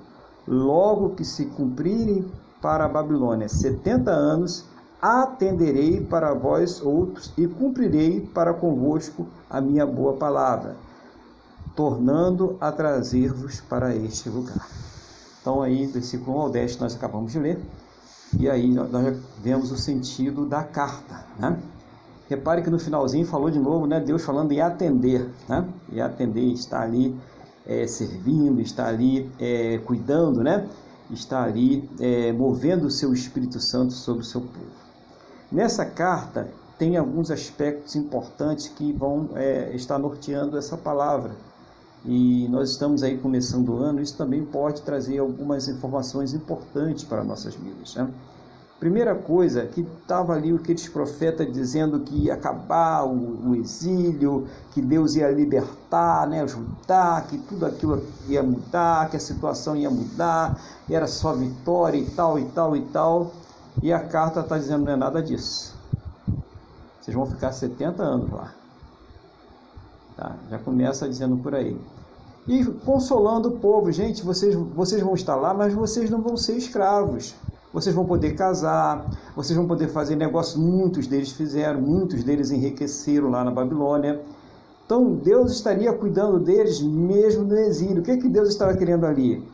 [0.46, 2.24] logo que se cumprirem
[2.62, 4.64] para a Babilônia setenta anos,
[5.00, 10.76] atenderei para vós outros e cumprirei para convosco a minha boa palavra,
[11.74, 14.68] tornando a trazer-vos para este lugar.
[15.40, 17.58] Então, aí, versículo 1 ao 10, nós acabamos de ler,
[18.38, 18.90] e aí nós
[19.42, 21.58] vemos o sentido da carta, né?
[22.28, 23.98] Repare que no finalzinho falou de novo, né?
[23.98, 25.66] Deus falando em atender, né?
[25.90, 27.18] E atender, está ali
[27.66, 30.68] é, servindo, está ali é, cuidando, né?
[31.10, 34.89] Está ali é, movendo o seu Espírito Santo sobre o seu povo.
[35.50, 41.32] Nessa carta tem alguns aspectos importantes que vão é, estar norteando essa palavra.
[42.04, 47.22] E nós estamos aí começando o ano, isso também pode trazer algumas informações importantes para
[47.22, 48.08] nossas vidas, né?
[48.78, 54.80] Primeira coisa, que estava ali aqueles profetas dizendo que ia acabar o, o, exílio, que
[54.80, 60.58] Deus ia libertar, né, Judá, que tudo aquilo ia mudar, que a situação ia mudar,
[60.88, 63.32] era só vitória e tal, e tal, e tal.
[63.82, 65.76] E a carta está dizendo não é nada disso.
[67.00, 68.52] Vocês vão ficar 70 anos lá.
[70.16, 70.36] Tá?
[70.50, 71.80] Já começa dizendo por aí.
[72.46, 76.56] E consolando o povo, gente, vocês, vocês vão estar lá, mas vocês não vão ser
[76.56, 77.34] escravos
[77.72, 79.06] vocês vão poder casar,
[79.36, 84.20] vocês vão poder fazer negócios, muitos deles fizeram, muitos deles enriqueceram lá na Babilônia.
[84.84, 88.00] Então Deus estaria cuidando deles mesmo no exílio.
[88.00, 89.46] O que, é que Deus estava querendo ali?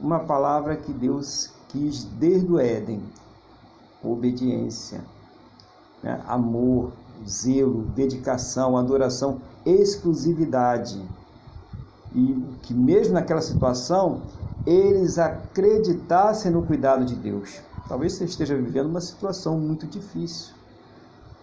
[0.00, 3.02] Uma palavra que Deus quis desde o Éden:
[4.10, 5.04] obediência,
[6.02, 6.22] né?
[6.26, 6.92] amor,
[7.26, 11.02] zelo, dedicação, adoração, exclusividade.
[12.14, 14.22] E que mesmo naquela situação
[14.64, 17.60] eles acreditassem no cuidado de Deus.
[17.88, 20.54] Talvez você esteja vivendo uma situação muito difícil.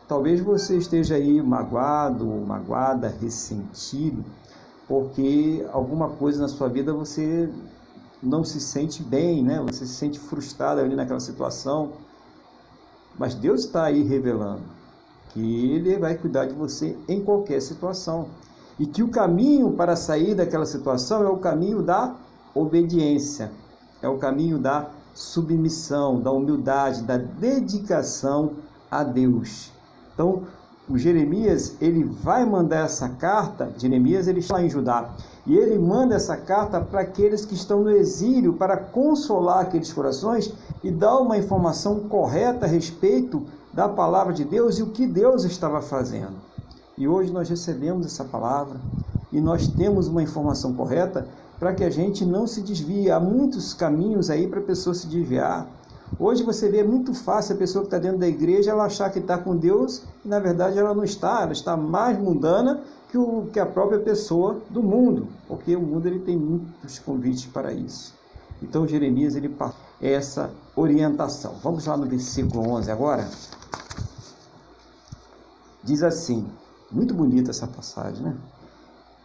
[0.08, 4.23] Talvez você esteja aí magoado magoada, ressentido,
[4.88, 7.49] porque alguma coisa na sua vida você
[8.21, 9.62] não se sente bem, né?
[9.62, 11.93] Você se sente frustrado ali naquela situação.
[13.17, 14.62] Mas Deus está aí revelando
[15.30, 18.28] que Ele vai cuidar de você em qualquer situação.
[18.80, 22.15] E que o caminho para sair daquela situação é o caminho da
[22.56, 23.52] obediência,
[24.02, 28.54] é o caminho da submissão, da humildade, da dedicação
[28.89, 29.71] a Deus.
[30.13, 30.43] Então,
[30.89, 35.12] o Jeremias, ele vai mandar essa carta, Jeremias ele está em Judá,
[35.45, 40.54] e ele manda essa carta para aqueles que estão no exílio, para consolar aqueles corações
[40.84, 45.43] e dar uma informação correta a respeito da palavra de Deus e o que Deus
[45.46, 46.36] estava fazendo.
[46.98, 48.80] E hoje nós recebemos essa palavra
[49.32, 53.10] e nós temos uma informação correta para que a gente não se desvie.
[53.10, 55.67] Há muitos caminhos aí para a pessoa se desviar.
[56.19, 59.17] Hoje você vê muito fácil a pessoa que está dentro da igreja ela achar que
[59.17, 63.48] está com Deus e na verdade ela não está, ela está mais mundana que, o,
[63.52, 68.13] que a própria pessoa do mundo, porque o mundo ele tem muitos convites para isso.
[68.62, 71.55] Então Jeremias ele passa essa orientação.
[71.63, 73.29] Vamos lá no versículo 11 agora.
[75.81, 76.45] Diz assim,
[76.91, 78.35] muito bonita essa passagem, né?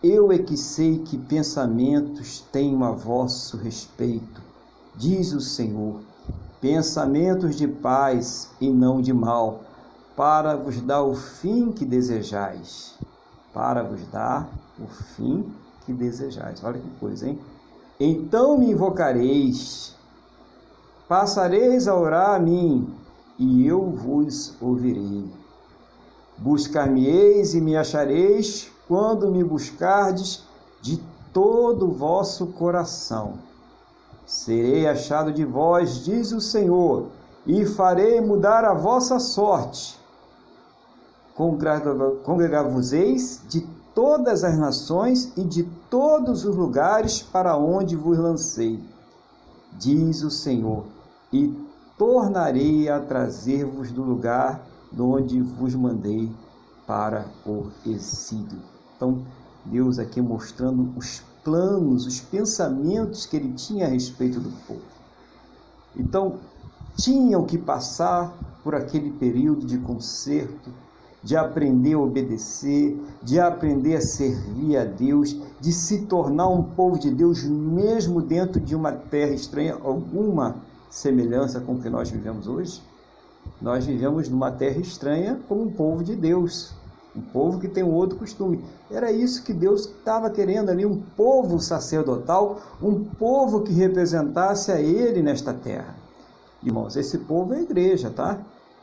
[0.03, 4.41] Eu é que sei que pensamentos tenho a vosso respeito,
[4.95, 6.01] diz o Senhor,
[6.61, 9.63] pensamentos de paz e não de mal,
[10.17, 12.97] para vos dar o fim que desejais.
[13.53, 15.53] para vos dar o fim
[15.85, 16.63] que desejais.
[16.63, 17.39] Olha que coisa, hein?
[17.99, 19.97] Então me invocareis,
[21.09, 22.95] passareis a orar a mim,
[23.39, 25.25] e eu vos ouvirei.
[26.37, 30.45] Buscar-me-eis e me achareis quando me buscardes
[30.83, 33.35] de todo o vosso coração.
[34.27, 37.07] Serei achado de vós, diz o Senhor,
[37.47, 39.99] e farei mudar a vossa sorte.
[41.35, 48.79] Congregar-vos-eis de todas as nações e de todos os lugares para onde vos lancei,
[49.73, 50.85] diz o Senhor,
[51.33, 51.55] e
[51.97, 56.31] tornarei a trazer-vos do lugar de onde vos mandei
[56.87, 58.63] para o exílio.
[58.97, 59.23] Então,
[59.65, 64.81] Deus aqui mostrando os planos, os pensamentos que ele tinha a respeito do povo.
[65.97, 66.37] Então,
[66.97, 68.33] tinham que passar
[68.65, 70.71] por aquele período de conserto,
[71.23, 76.99] de aprender a obedecer, de aprender a servir a Deus, de se tornar um povo
[76.99, 80.57] de Deus, mesmo dentro de uma terra estranha, alguma
[80.91, 82.83] semelhança com o que nós vivemos hoje?
[83.61, 86.73] Nós vivemos numa terra estranha como um povo de Deus,
[87.17, 88.65] um povo que tem um outro costume.
[88.91, 94.81] Era isso que Deus estava querendo ali, um povo sacerdotal, um povo que representasse a
[94.81, 95.97] Ele nesta terra.
[96.63, 98.39] Irmãos, esse povo é a igreja, tá?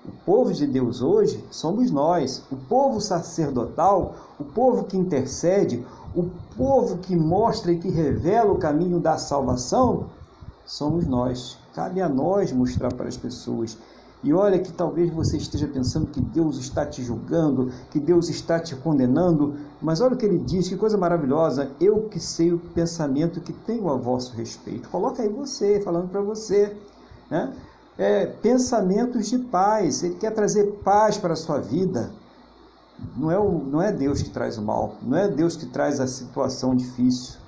[0.06, 6.30] O povo de Deus hoje somos nós, o povo sacerdotal, o povo que intercede, o
[6.56, 10.06] povo que mostra e que revela o caminho da salvação,
[10.66, 11.58] somos nós.
[11.76, 13.78] Cabe a nós mostrar para as pessoas.
[14.24, 18.60] E olha que talvez você esteja pensando que Deus está te julgando, que Deus está
[18.60, 21.70] te condenando, mas olha o que ele diz, que coisa maravilhosa.
[21.80, 24.90] Eu que sei o pensamento que tenho a vosso respeito.
[24.90, 26.76] Coloca aí você, falando para você.
[27.30, 27.54] Né?
[27.98, 32.12] é, pensamentos de paz, ele quer trazer paz para a sua vida.
[33.16, 36.00] Não é, o, não é Deus que traz o mal, não é Deus que traz
[36.00, 37.40] a situação difícil,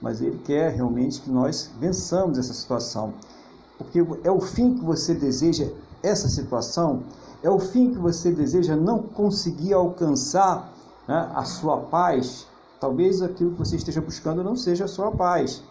[0.00, 3.14] mas Ele quer realmente que nós vençamos essa situação.
[3.78, 5.68] Porque é o fim que você deseja
[6.02, 7.02] essa situação,
[7.42, 10.72] é o fim que você deseja não conseguir alcançar
[11.08, 12.46] né, a sua paz.
[12.80, 15.62] Talvez aquilo que você esteja buscando não seja a sua paz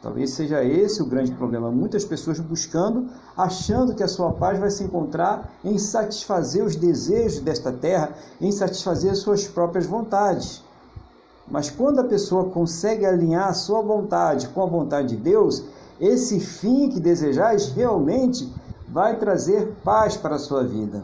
[0.00, 1.72] Talvez seja esse o grande problema.
[1.72, 7.40] Muitas pessoas buscando, achando que a sua paz vai se encontrar em satisfazer os desejos
[7.40, 10.62] desta terra, em satisfazer as suas próprias vontades.
[11.50, 15.64] Mas quando a pessoa consegue alinhar a sua vontade com a vontade de Deus,
[16.00, 18.52] esse fim que desejais realmente
[18.88, 21.02] vai trazer paz para a sua vida.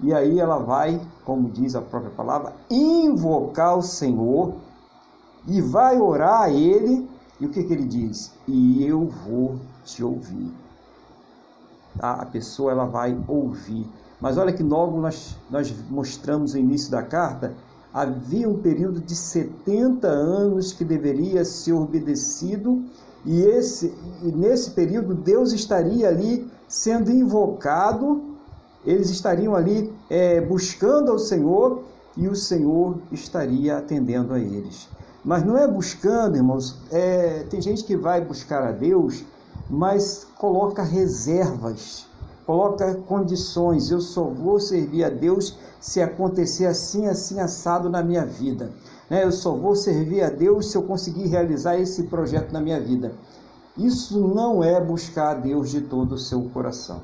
[0.00, 4.54] E aí ela vai, como diz a própria palavra, invocar o Senhor
[5.46, 8.32] e vai orar a Ele e o que, que ele diz?
[8.48, 10.52] E eu vou te ouvir.
[11.98, 12.12] Tá?
[12.12, 13.86] A pessoa ela vai ouvir.
[14.20, 17.54] Mas olha que logo nós, nós mostramos no início da carta,
[17.92, 22.84] havia um período de 70 anos que deveria ser obedecido,
[23.26, 28.36] e, esse, e nesse período Deus estaria ali sendo invocado,
[28.84, 31.82] eles estariam ali é, buscando ao Senhor,
[32.16, 34.88] e o Senhor estaria atendendo a eles.
[35.24, 36.76] Mas não é buscando, irmãos.
[36.90, 39.24] É, tem gente que vai buscar a Deus,
[39.68, 42.06] mas coloca reservas,
[42.46, 43.90] coloca condições.
[43.90, 48.72] Eu só vou servir a Deus se acontecer assim, assim, assado na minha vida.
[49.08, 49.24] Né?
[49.24, 53.12] Eu só vou servir a Deus se eu conseguir realizar esse projeto na minha vida.
[53.76, 57.00] Isso não é buscar a Deus de todo o seu coração.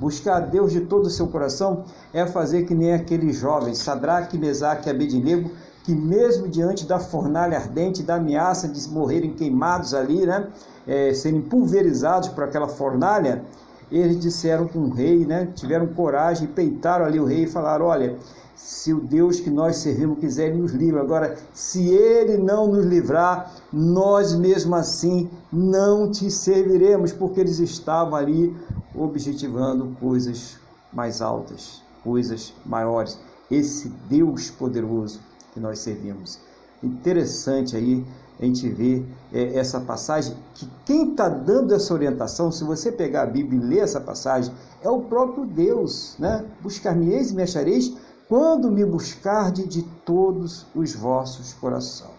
[0.00, 4.36] Buscar a Deus de todo o seu coração é fazer que nem aqueles jovens, Sadraque,
[4.36, 5.50] Mesaque e Abednego,
[5.84, 10.48] que mesmo diante da fornalha ardente, da ameaça de morrerem queimados ali, né,
[10.86, 13.42] é, serem pulverizados por aquela fornalha,
[13.90, 18.16] eles disseram com o rei, né, tiveram coragem, peitaram ali o rei e falaram: olha,
[18.58, 21.00] se o Deus que nós servimos quiser, nos livra.
[21.00, 28.16] Agora, se ele não nos livrar, nós mesmo assim não te serviremos, porque eles estavam
[28.16, 28.54] ali
[28.94, 30.58] objetivando coisas
[30.92, 33.16] mais altas, coisas maiores.
[33.48, 35.20] Esse Deus poderoso
[35.54, 36.40] que nós servimos.
[36.82, 38.04] Interessante aí
[38.40, 43.22] a gente ver é, essa passagem, que quem está dando essa orientação, se você pegar
[43.22, 46.44] a Bíblia e ler essa passagem, é o próprio Deus, né?
[46.60, 47.96] Buscar-me-eis e me achareis
[48.28, 52.18] quando me buscarde de todos os vossos corações.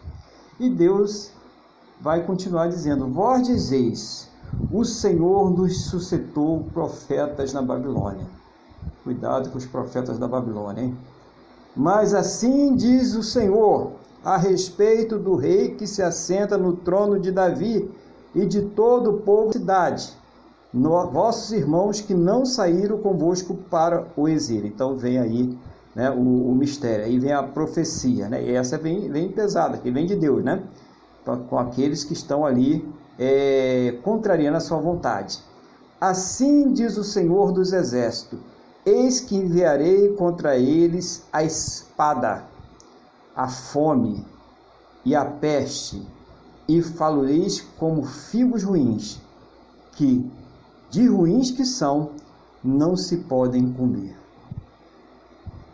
[0.60, 1.32] E Deus
[2.02, 4.28] vai continuar dizendo: Vós dizeis,
[4.72, 8.26] o Senhor nos suscitou profetas na Babilônia.
[9.04, 10.98] Cuidado com os profetas da Babilônia, hein?
[11.76, 13.92] Mas assim diz o Senhor
[14.24, 17.90] a respeito do rei que se assenta no trono de Davi
[18.34, 20.14] e de todo o povo da cidade,
[20.74, 24.68] no, vossos irmãos que não saíram convosco para o exílio.
[24.68, 25.58] Então vem aí
[25.96, 27.06] né, o, o, mistério.
[27.06, 28.44] Aí vem a profecia, né?
[28.44, 30.64] E essa vem, vem pesada, que vem de Deus, né?
[31.50, 32.88] Com aqueles que estão ali
[33.18, 35.40] é, contrariando a sua vontade.
[36.00, 38.40] Assim diz o Senhor dos Exércitos:
[38.86, 42.46] Eis que enviarei contra eles a espada,
[43.36, 44.26] a fome
[45.04, 46.06] e a peste,
[46.68, 49.20] e faloreis como figos ruins,
[49.94, 50.30] que,
[50.90, 52.12] de ruins que são,
[52.64, 54.19] não se podem comer.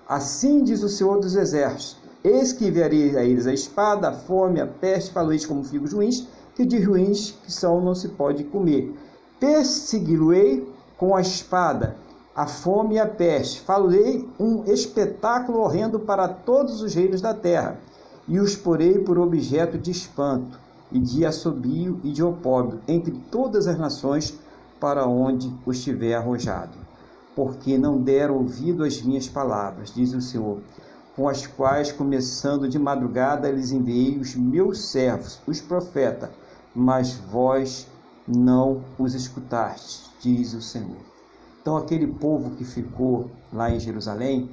[0.08, 4.62] Assim diz o Senhor dos Exércitos: Eis que enviarei a eles a espada, a fome,
[4.62, 8.95] a peste, faloreis como figos ruins, que de ruins que são não se pode comer.
[9.39, 11.95] Persegui-lo-ei com a espada,
[12.36, 13.62] a fome e a peste.
[13.62, 17.80] Falei um espetáculo horrendo para todos os reinos da terra,
[18.28, 20.60] e os porei por objeto de espanto,
[20.91, 24.38] e de assobio e de opróbrio entre todas as nações
[24.80, 26.85] para onde os tiver arrojado.
[27.36, 30.60] Porque não deram ouvido às minhas palavras, diz o Senhor,
[31.16, 36.30] com as quais, começando de madrugada, lhes enviei os meus servos, os profetas,
[36.74, 37.88] mas vós
[38.28, 40.98] não os escutastes, diz o Senhor.
[41.62, 44.50] Então, aquele povo que ficou lá em Jerusalém,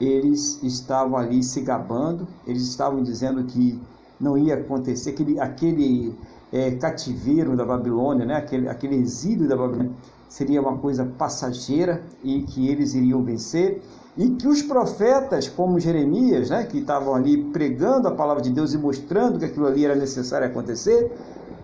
[0.00, 3.80] eles estavam ali se gabando, eles estavam dizendo que
[4.20, 6.14] não ia acontecer, aquele, aquele
[6.52, 8.36] é, cativeiro da Babilônia, né?
[8.36, 9.92] aquele, aquele exílio da Babilônia,
[10.34, 13.80] seria uma coisa passageira e que eles iriam vencer,
[14.16, 18.74] e que os profetas, como Jeremias, né, que estavam ali pregando a palavra de Deus
[18.74, 21.12] e mostrando que aquilo ali era necessário acontecer,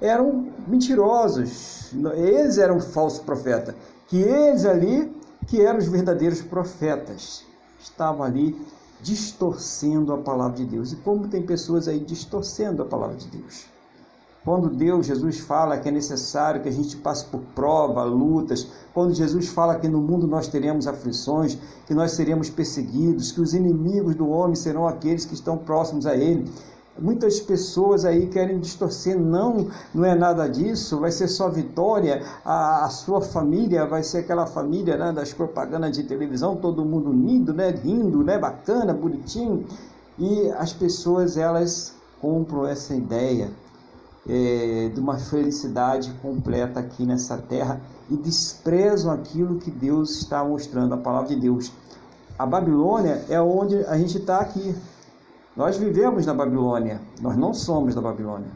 [0.00, 3.74] eram mentirosos, eles eram falsos profetas
[4.06, 5.12] que eles ali,
[5.48, 7.44] que eram os verdadeiros profetas,
[7.80, 8.56] estavam ali
[9.02, 10.92] distorcendo a palavra de Deus.
[10.92, 13.66] E como tem pessoas aí distorcendo a palavra de Deus.
[14.42, 19.12] Quando Deus, Jesus fala que é necessário que a gente passe por prova, lutas, quando
[19.12, 24.14] Jesus fala que no mundo nós teremos aflições, que nós seremos perseguidos, que os inimigos
[24.14, 26.50] do homem serão aqueles que estão próximos a ele,
[26.98, 32.84] Muitas pessoas aí querem distorcer, não, não é nada disso, vai ser só vitória, a,
[32.84, 37.54] a sua família vai ser aquela família né, das propagandas de televisão, todo mundo unido,
[37.54, 39.64] né, rindo, né, bacana, bonitinho,
[40.18, 43.50] e as pessoas elas compram essa ideia
[44.28, 50.94] é, de uma felicidade completa aqui nessa terra e desprezam aquilo que Deus está mostrando,
[50.94, 51.72] a palavra de Deus.
[52.38, 54.74] A Babilônia é onde a gente está aqui,
[55.56, 58.48] nós vivemos na Babilônia, nós não somos da Babilônia.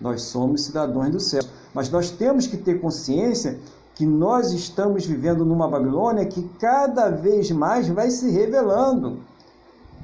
[0.00, 1.42] Nós somos cidadãos do céu.
[1.74, 3.58] Mas nós temos que ter consciência
[3.94, 9.20] que nós estamos vivendo numa Babilônia que cada vez mais vai se revelando.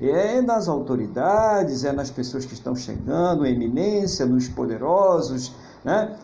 [0.00, 6.16] É nas autoridades, é nas pessoas que estão chegando, eminência, nos poderosos, né?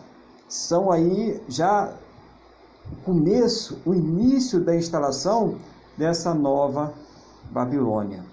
[0.47, 1.93] São aí já
[2.91, 5.55] o começo, o início da instalação
[5.97, 6.93] dessa nova
[7.51, 8.23] Babilônia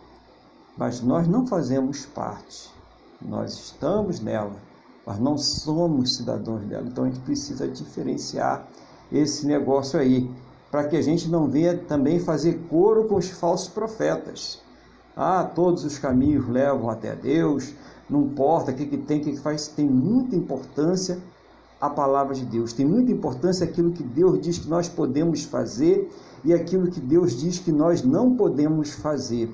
[0.76, 2.70] mas nós não fazemos parte.
[3.20, 4.56] Nós estamos nela,
[5.06, 6.86] mas não somos cidadãos dela.
[6.86, 8.68] Então a gente precisa diferenciar
[9.10, 10.30] esse negócio aí,
[10.70, 14.60] para que a gente não venha também fazer coro com os falsos profetas.
[15.18, 17.72] Ah, todos os caminhos levam até Deus,
[18.08, 21.18] não importa o que, que tem, o que, que faz, tem muita importância
[21.80, 26.10] a palavra de Deus, tem muita importância aquilo que Deus diz que nós podemos fazer
[26.44, 29.50] e aquilo que Deus diz que nós não podemos fazer.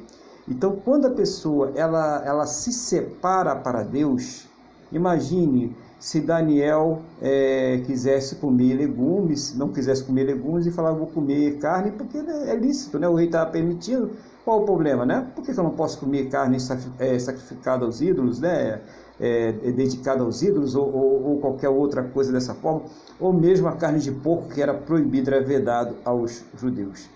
[0.48, 4.48] Então, quando a pessoa ela, ela se separa para Deus,
[4.90, 11.58] imagine se Daniel é, quisesse comer legumes, não quisesse comer legumes e falava vou comer
[11.58, 13.08] carne, porque é lícito, né?
[13.08, 14.10] o rei estava permitindo.
[14.45, 15.26] Qual o problema, né?
[15.34, 16.59] Por que eu não posso comer carne
[16.99, 18.80] é, sacrificada aos ídolos, né?
[19.20, 22.82] É, é, dedicada aos ídolos ou, ou, ou, qualquer outra coisa dessa forma?
[23.20, 27.09] Ou mesmo a carne de porco que era proibida, era vedado aos judeus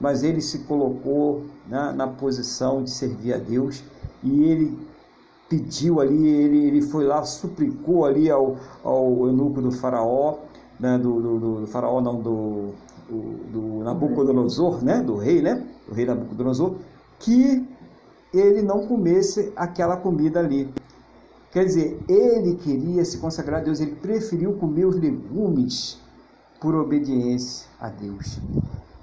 [0.00, 3.82] mas ele se colocou né, na posição de servir a Deus
[4.22, 4.78] e ele
[5.48, 10.38] pediu ali, ele, ele foi lá, suplicou ali ao, ao eunuco do faraó,
[10.78, 12.74] né, do, do, do faraó não, do,
[13.08, 16.76] do, do Nabucodonosor, né, do rei, né, do rei Nabucodonosor,
[17.18, 17.66] que
[18.32, 20.72] ele não comesse aquela comida ali.
[21.50, 25.98] Quer dizer, ele queria se consagrar a Deus, ele preferiu comer os legumes
[26.60, 28.38] por obediência a Deus.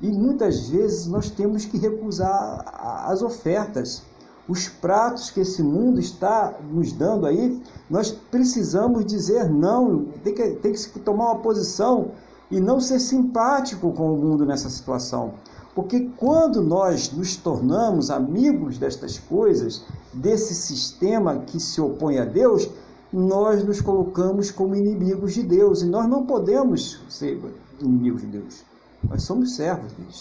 [0.02, 2.64] E muitas vezes nós temos que recusar
[3.08, 4.04] as ofertas.
[4.48, 10.50] Os pratos que esse mundo está nos dando aí, nós precisamos dizer não, tem que,
[10.52, 12.12] tem que tomar uma posição
[12.50, 15.34] e não ser simpático com o mundo nessa situação.
[15.74, 19.84] Porque quando nós nos tornamos amigos destas coisas,
[20.14, 22.70] desse sistema que se opõe a Deus,
[23.12, 27.40] nós nos colocamos como inimigos de Deus e nós não podemos ser
[27.80, 28.64] inimigos de Deus.
[29.10, 30.14] Nós somos servos dele,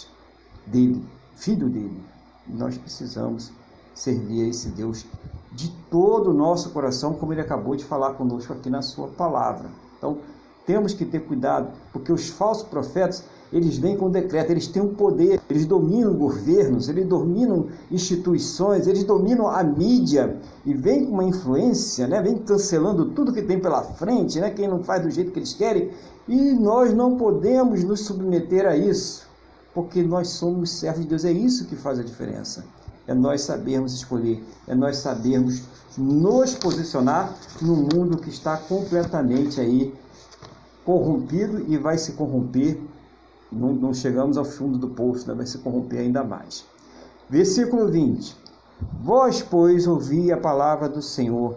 [0.66, 1.06] dele
[1.36, 2.02] filho dele.
[2.46, 3.52] Nós precisamos
[3.94, 5.06] servir a esse Deus
[5.52, 9.70] de todo o nosso coração, como ele acabou de falar conosco aqui na sua palavra.
[9.96, 10.18] Então,
[10.66, 14.94] temos que ter cuidado, porque os falsos profetas, eles vêm com decreto, eles têm um
[14.94, 21.24] poder, eles dominam governos, eles dominam instituições, eles dominam a mídia e vêm com uma
[21.24, 22.20] influência, né?
[22.20, 24.50] vem cancelando tudo que tem pela frente, né?
[24.50, 25.90] quem não faz do jeito que eles querem,
[26.26, 29.28] e nós não podemos nos submeter a isso,
[29.74, 32.64] porque nós somos servos de Deus, é isso que faz a diferença.
[33.06, 35.62] É nós sabermos escolher, é nós sabermos
[35.96, 39.92] nos posicionar no mundo que está completamente aí
[40.84, 42.78] corrompido e vai se corromper.
[43.50, 45.34] Não, não chegamos ao fundo do poço, né?
[45.34, 46.64] vai se corromper ainda mais.
[47.28, 48.36] Versículo 20:
[49.02, 51.56] Vós, pois, ouvi a palavra do Senhor,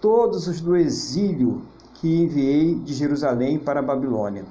[0.00, 1.62] todos os do exílio
[1.94, 4.44] que enviei de Jerusalém para a Babilônia.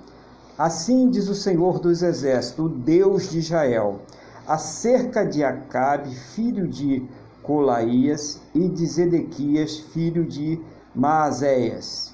[0.58, 4.00] Assim diz o Senhor dos Exércitos, o Deus de Israel,
[4.48, 7.06] acerca de Acabe, filho de
[7.42, 10.62] Colaías, e de Zedequias, filho de
[10.96, 12.13] Maazéias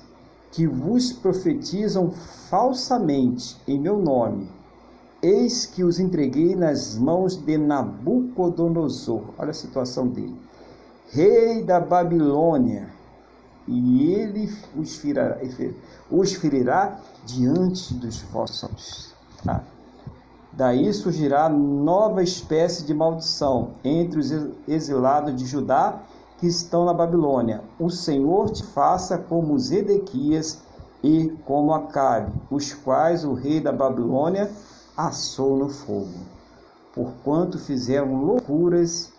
[0.52, 2.12] que vos profetizam
[2.50, 4.50] falsamente em meu nome.
[5.22, 9.22] Eis que os entreguei nas mãos de Nabucodonosor.
[9.38, 10.36] Olha a situação dele.
[11.12, 12.90] Rei da Babilônia.
[13.68, 15.38] E ele os ferirá,
[16.10, 19.14] os ferirá diante dos vossos.
[19.44, 19.64] Tá?
[20.52, 24.32] Daí surgirá nova espécie de maldição entre os
[24.68, 26.02] exilados de Judá
[26.40, 27.62] que estão na Babilônia.
[27.78, 30.60] O Senhor te faça como Zedequias
[31.04, 34.50] e como Acabe, os quais o rei da Babilônia
[34.96, 36.14] assou no fogo.
[36.94, 39.12] Porquanto fizeram loucuras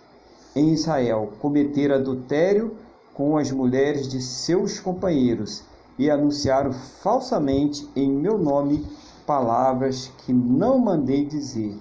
[0.56, 2.76] em Israel, cometeram adultério
[3.14, 5.62] com as mulheres de seus companheiros
[5.98, 8.86] e anunciaram falsamente em meu nome
[9.26, 11.78] palavras que não mandei dizer.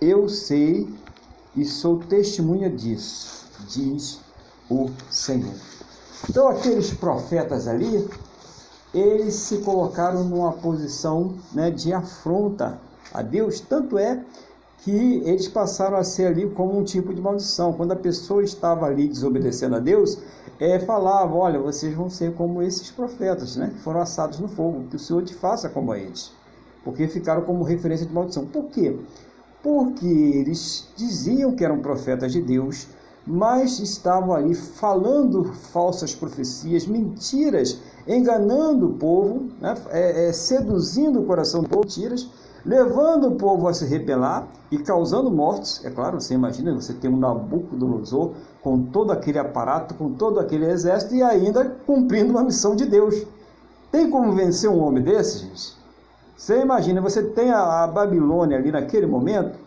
[0.00, 0.88] Eu sei
[1.54, 4.25] e sou testemunha disso, diz
[4.70, 5.54] o Senhor.
[6.28, 8.08] Então, aqueles profetas ali,
[8.92, 12.78] eles se colocaram numa posição né, de afronta
[13.12, 14.22] a Deus, tanto é
[14.86, 17.72] que eles passaram a ser ali como um tipo de maldição.
[17.72, 20.18] Quando a pessoa estava ali desobedecendo a Deus,
[20.60, 24.84] é, falava: Olha, vocês vão ser como esses profetas, né, que foram assados no fogo,
[24.88, 26.32] que o Senhor te faça como eles.
[26.84, 28.46] Porque ficaram como referência de maldição.
[28.46, 28.96] Por quê?
[29.60, 32.86] Porque eles diziam que eram profetas de Deus,
[33.26, 39.74] mas estavam ali falando falsas profecias, mentiras, enganando o povo, né?
[39.90, 42.28] é, é, seduzindo o coração do povo, mentiras,
[42.64, 45.84] levando o povo a se rebelar e causando mortes.
[45.84, 50.66] É claro, você imagina, você tem um Nabucodonosor com todo aquele aparato, com todo aquele
[50.66, 53.26] exército e ainda cumprindo uma missão de Deus.
[53.90, 55.76] Tem como vencer um homem desse, gente?
[56.36, 59.58] Você imagina, você tem a Babilônia ali naquele momento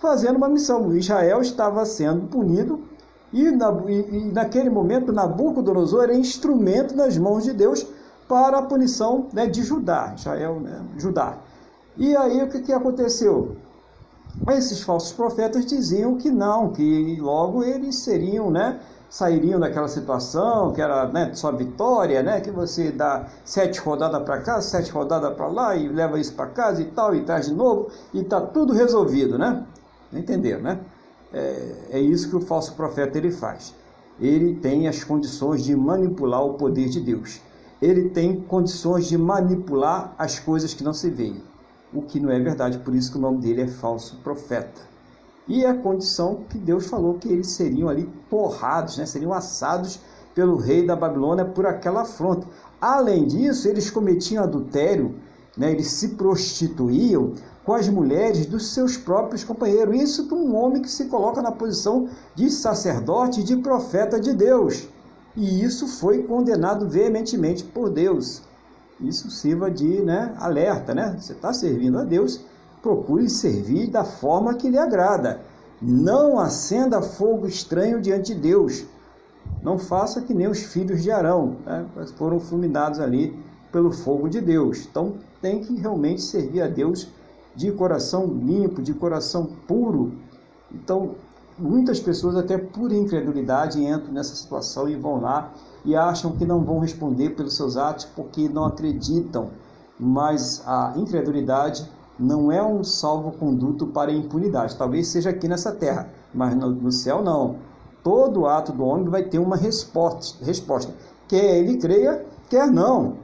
[0.00, 0.94] fazendo uma missão.
[0.96, 2.89] Israel estava sendo punido
[3.32, 7.86] e, na, e, naquele momento, Nabucodonosor era instrumento nas mãos de Deus
[8.28, 11.38] para a punição né, de Judá, Israel, né, Judá.
[11.96, 13.56] E aí o que, que aconteceu?
[14.48, 20.80] Esses falsos profetas diziam que não, que logo eles seriam, né, sairiam daquela situação, que
[20.80, 25.48] era né, só vitória, né, que você dá sete rodadas para cá, sete rodadas para
[25.48, 28.72] lá e leva isso para casa e tal, e traz de novo, e está tudo
[28.72, 29.66] resolvido, né?
[30.12, 30.80] Entenderam, né?
[31.32, 33.74] É, é isso que o falso profeta ele faz.
[34.20, 37.40] Ele tem as condições de manipular o poder de Deus.
[37.80, 41.42] Ele tem condições de manipular as coisas que não se veem,
[41.94, 44.90] o que não é verdade, por isso que o nome dele é falso profeta.
[45.48, 49.06] E é a condição que Deus falou que eles seriam ali porrados, né?
[49.06, 49.98] seriam assados
[50.34, 52.46] pelo rei da Babilônia por aquela afronta.
[52.80, 55.14] Além disso, eles cometiam adultério,
[55.56, 55.72] né?
[55.72, 57.32] eles se prostituíam
[57.64, 60.00] com as mulheres dos seus próprios companheiros.
[60.00, 64.32] Isso para um homem que se coloca na posição de sacerdote e de profeta de
[64.32, 64.88] Deus.
[65.36, 68.42] E isso foi condenado veementemente por Deus.
[69.00, 71.16] Isso sirva de né, alerta, né?
[71.18, 72.40] Você está servindo a Deus,
[72.82, 75.40] procure servir da forma que lhe agrada.
[75.80, 78.84] Não acenda fogo estranho diante de Deus.
[79.62, 81.86] Não faça que nem os filhos de Arão, né?
[82.16, 83.38] foram fulminados ali
[83.72, 84.86] pelo fogo de Deus.
[84.90, 87.08] Então tem que realmente servir a Deus
[87.54, 90.12] de coração limpo, de coração puro.
[90.72, 91.14] Então,
[91.58, 95.52] muitas pessoas, até por incredulidade, entram nessa situação e vão lá
[95.84, 99.50] e acham que não vão responder pelos seus atos porque não acreditam.
[99.98, 101.86] Mas a incredulidade
[102.18, 104.76] não é um salvo-conduto para a impunidade.
[104.76, 107.56] Talvez seja aqui nessa terra, mas no, céu não.
[108.02, 110.92] Todo ato do homem vai ter uma resposta, resposta.
[111.28, 113.16] Quer ele creia, quer não.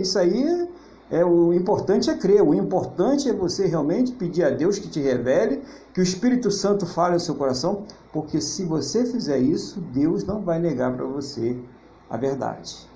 [0.00, 0.68] Isso aí
[1.12, 4.98] É, o importante é crer, o importante é você realmente pedir a Deus que te
[4.98, 10.24] revele, que o Espírito Santo fale no seu coração, porque se você fizer isso, Deus
[10.24, 11.54] não vai negar para você
[12.08, 12.88] a verdade.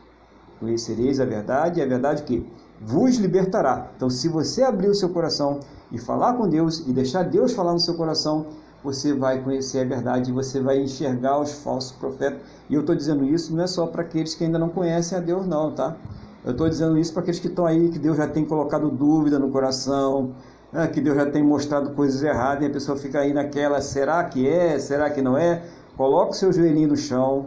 [0.59, 2.51] Conhecereis a verdade, e a verdade que
[2.81, 3.91] vos libertará.
[3.95, 5.61] Então, se você abrir o seu coração
[5.93, 8.47] e falar com Deus e deixar Deus falar no seu coração,
[8.83, 12.41] você vai conhecer a verdade, você vai enxergar os falsos profetas.
[12.71, 15.21] E eu estou dizendo isso não é só para aqueles que ainda não conhecem a
[15.21, 15.95] Deus, não, tá?
[16.47, 19.37] Eu estou dizendo isso para aqueles que estão aí, que Deus já tem colocado dúvida
[19.37, 20.31] no coração,
[20.73, 20.87] né?
[20.87, 24.49] que Deus já tem mostrado coisas erradas e a pessoa fica aí naquela: será que
[24.49, 24.79] é?
[24.79, 25.65] Será que não é?
[25.97, 27.47] Coloca o seu joelhinho no chão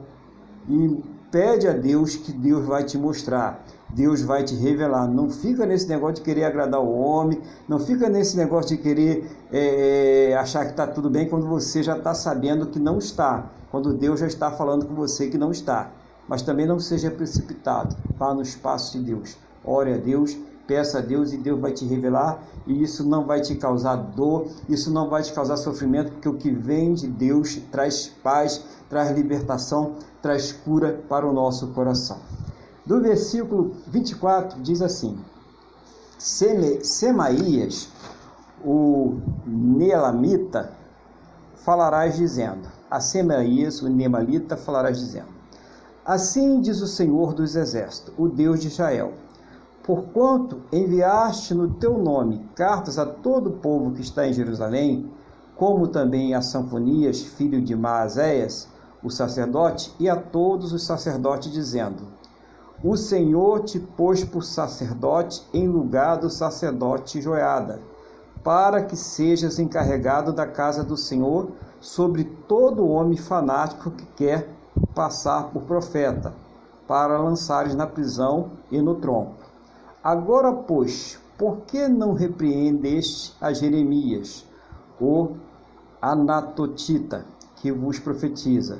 [0.67, 3.63] e pede a Deus que Deus vai te mostrar.
[3.87, 5.07] Deus vai te revelar.
[5.07, 9.31] Não fica nesse negócio de querer agradar o homem, não fica nesse negócio de querer
[9.49, 13.93] é, achar que está tudo bem quando você já está sabendo que não está, quando
[13.93, 15.89] Deus já está falando com você que não está.
[16.29, 19.35] Mas também não seja precipitado, vá no espaço de Deus.
[19.65, 23.41] Ore a Deus, peça a Deus e Deus vai te revelar, e isso não vai
[23.41, 27.59] te causar dor, isso não vai te causar sofrimento, porque o que vem de Deus
[27.69, 32.29] traz paz, traz libertação, traz cura para o nosso coração
[32.89, 35.15] do versículo 24 diz assim:
[36.81, 37.87] Semaías,
[38.65, 40.73] o Nelamita,
[41.57, 45.38] falarás dizendo: A Semaías, o Nemalita, falarás dizendo:
[46.09, 49.13] Assim diz o Senhor dos Exércitos, o Deus de Israel:
[49.83, 55.07] Porquanto enviaste no teu nome cartas a todo o povo que está em Jerusalém,
[55.55, 58.67] como também a Sanfonias, filho de Maazéias,
[59.03, 62.07] o sacerdote, e a todos os sacerdotes, dizendo:
[62.83, 67.81] o Senhor te pôs por sacerdote em lugar do sacerdote Joiada,
[68.43, 74.58] para que sejas encarregado da casa do Senhor sobre todo homem fanático que quer
[74.93, 76.33] passar por profeta,
[76.87, 79.35] para lançares na prisão e no tronco.
[80.03, 84.45] Agora, pois, por que não repreendeste a Jeremias,
[84.99, 85.35] o
[86.01, 87.25] Anatotita,
[87.55, 88.79] que vos profetiza?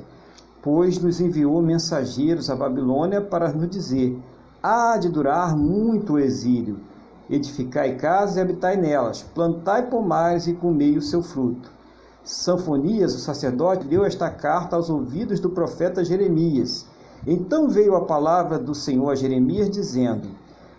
[0.62, 4.18] pois nos enviou mensageiros à Babilônia para nos dizer:
[4.62, 6.78] Há de durar muito o exílio.
[7.28, 11.70] Edificai casas e habitai nelas, plantai pomares e comei o seu fruto.
[12.24, 16.86] Sanfonias, o sacerdote, deu esta carta aos ouvidos do profeta Jeremias.
[17.26, 20.28] Então veio a palavra do Senhor a Jeremias, dizendo: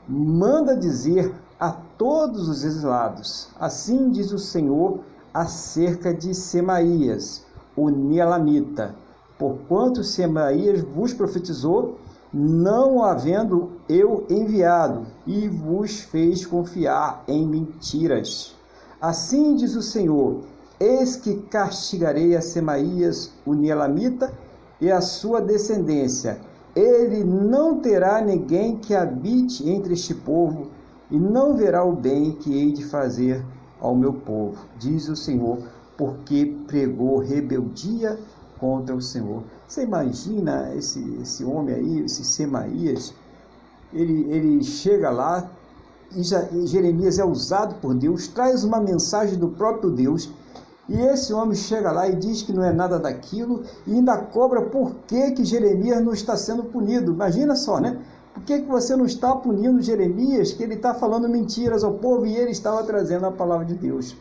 [0.07, 4.99] Manda dizer a todos os exilados: Assim diz o Senhor
[5.33, 7.43] acerca de Semaías,
[7.75, 8.95] o Neelamita
[9.41, 11.97] porquanto Semaías vos profetizou,
[12.31, 18.55] não havendo eu enviado, e vos fez confiar em mentiras.
[19.01, 20.41] Assim diz o Senhor:
[20.81, 24.33] Eis que castigarei a Semaías, o Nielamita,
[24.81, 26.39] e a sua descendência.
[26.75, 30.69] Ele não terá ninguém que habite entre este povo,
[31.11, 33.45] e não verá o bem que hei de fazer
[33.79, 35.59] ao meu povo, diz o Senhor,
[35.95, 38.17] porque pregou rebeldia
[38.59, 39.43] contra o Senhor.
[39.67, 43.13] Você imagina esse, esse homem aí, esse Semaías,
[43.93, 45.47] ele, ele chega lá
[46.15, 50.31] e, e Jeremias é usado por Deus, traz uma mensagem do próprio Deus,
[50.91, 54.63] e esse homem chega lá e diz que não é nada daquilo e ainda cobra
[54.63, 57.13] por que, que Jeremias não está sendo punido.
[57.13, 57.97] Imagina só, né?
[58.33, 62.25] Por que, que você não está punindo Jeremias, que ele está falando mentiras ao povo
[62.25, 64.17] e ele estava trazendo a palavra de Deus?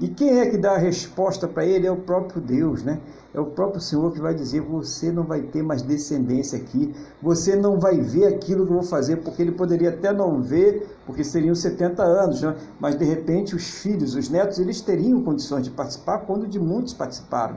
[0.00, 1.86] E quem é que dá a resposta para ele?
[1.86, 2.98] É o próprio Deus, né?
[3.34, 7.54] É o próprio Senhor que vai dizer: você não vai ter mais descendência aqui, você
[7.54, 11.22] não vai ver aquilo que eu vou fazer, porque ele poderia até não ver, porque
[11.22, 12.56] seriam 70 anos, né?
[12.80, 16.94] mas de repente os filhos, os netos, eles teriam condições de participar quando de muitos
[16.94, 17.56] participaram.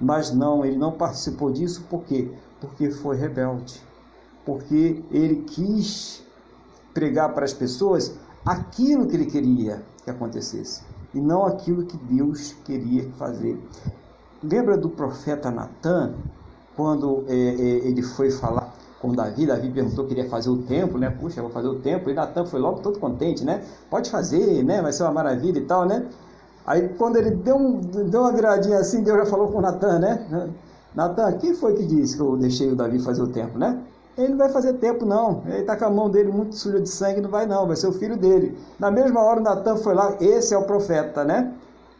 [0.00, 2.30] Mas não, ele não participou disso, por quê?
[2.60, 3.82] Porque foi rebelde,
[4.44, 6.22] porque ele quis
[6.92, 8.12] pregar para as pessoas
[8.44, 13.58] aquilo que ele queria que acontecesse e não aquilo que Deus queria fazer.
[14.42, 16.14] Lembra do profeta Natan,
[16.76, 20.98] quando é, é, ele foi falar com Davi, Davi perguntou que queria fazer o templo,
[20.98, 21.10] né?
[21.10, 23.62] Puxa, vou fazer o templo, e Natan foi logo todo contente, né?
[23.90, 24.80] Pode fazer, né?
[24.80, 26.06] Vai ser uma maravilha e tal, né?
[26.64, 30.50] Aí quando ele deu, um, deu uma viradinha assim, Deus já falou com Natan, né?
[30.94, 33.82] Natan, quem foi que disse que eu deixei o Davi fazer o templo, né?
[34.16, 35.42] Ele não vai fazer tempo, não.
[35.46, 37.86] Ele está com a mão dele muito suja de sangue, não vai não, vai ser
[37.86, 38.58] o filho dele.
[38.78, 41.52] Na mesma hora, o Natan foi lá, esse é o profeta, né?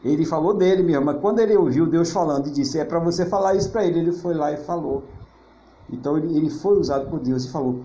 [0.04, 3.24] Ele falou dele mesmo, mas quando ele ouviu Deus falando e disse, é para você
[3.24, 5.04] falar isso para ele, ele foi lá e falou.
[5.90, 7.82] Então ele, foi usado por Deus e falou.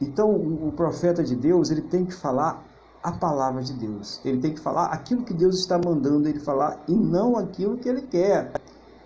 [0.00, 2.64] Então o, o profeta de Deus, ele tem que falar
[3.02, 4.20] a palavra de Deus.
[4.24, 7.88] Ele tem que falar aquilo que Deus está mandando ele falar e não aquilo que
[7.88, 8.52] ele quer.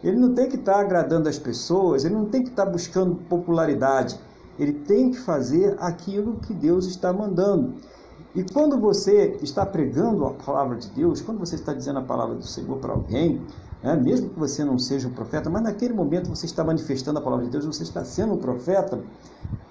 [0.02, 4.18] Ele não tem que estar agradando as pessoas, ele não tem que estar buscando popularidade.
[4.58, 7.74] Ele tem que fazer aquilo que Deus está mandando.
[8.34, 12.34] E quando você está pregando a palavra de Deus, quando você está dizendo a palavra
[12.34, 13.40] do Senhor para alguém,
[13.82, 17.22] né, mesmo que você não seja um profeta, mas naquele momento você está manifestando a
[17.22, 19.00] palavra de Deus, você está sendo um profeta,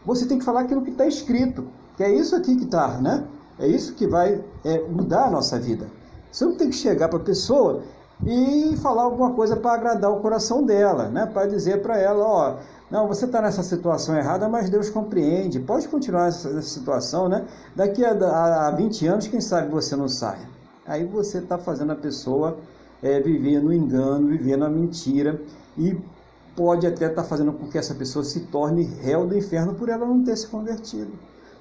[0.05, 3.25] você tem que falar aquilo que está escrito, que é isso aqui que está, né?
[3.59, 5.87] É isso que vai é, mudar a nossa vida.
[6.31, 7.83] Você não tem que chegar para a pessoa
[8.25, 11.25] e falar alguma coisa para agradar o coração dela, né?
[11.25, 12.55] Para dizer para ela, ó,
[12.89, 15.59] não, você está nessa situação errada, mas Deus compreende.
[15.59, 17.45] Pode continuar essa, situação, né?
[17.75, 20.47] Daqui a, a 20 anos, quem sabe você não saia.
[20.85, 22.57] Aí você está fazendo a pessoa
[23.01, 25.41] é, viver no engano, viver na mentira
[25.75, 25.97] e
[26.55, 29.89] pode até estar tá fazendo com que essa pessoa se torne réu do inferno por
[29.89, 31.11] ela não ter se convertido.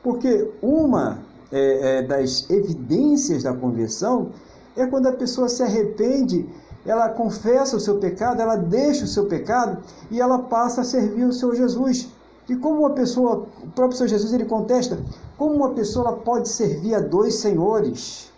[0.03, 1.21] Porque uma
[1.51, 4.31] é, é, das evidências da conversão
[4.77, 6.47] é quando a pessoa se arrepende
[6.87, 9.79] ela confessa o seu pecado, ela deixa o seu pecado
[10.11, 12.09] e ela passa a servir o Senhor Jesus.
[12.49, 14.99] E como uma pessoa, o próprio Senhor Jesus ele contesta,
[15.39, 18.31] como uma pessoa pode servir a dois senhores?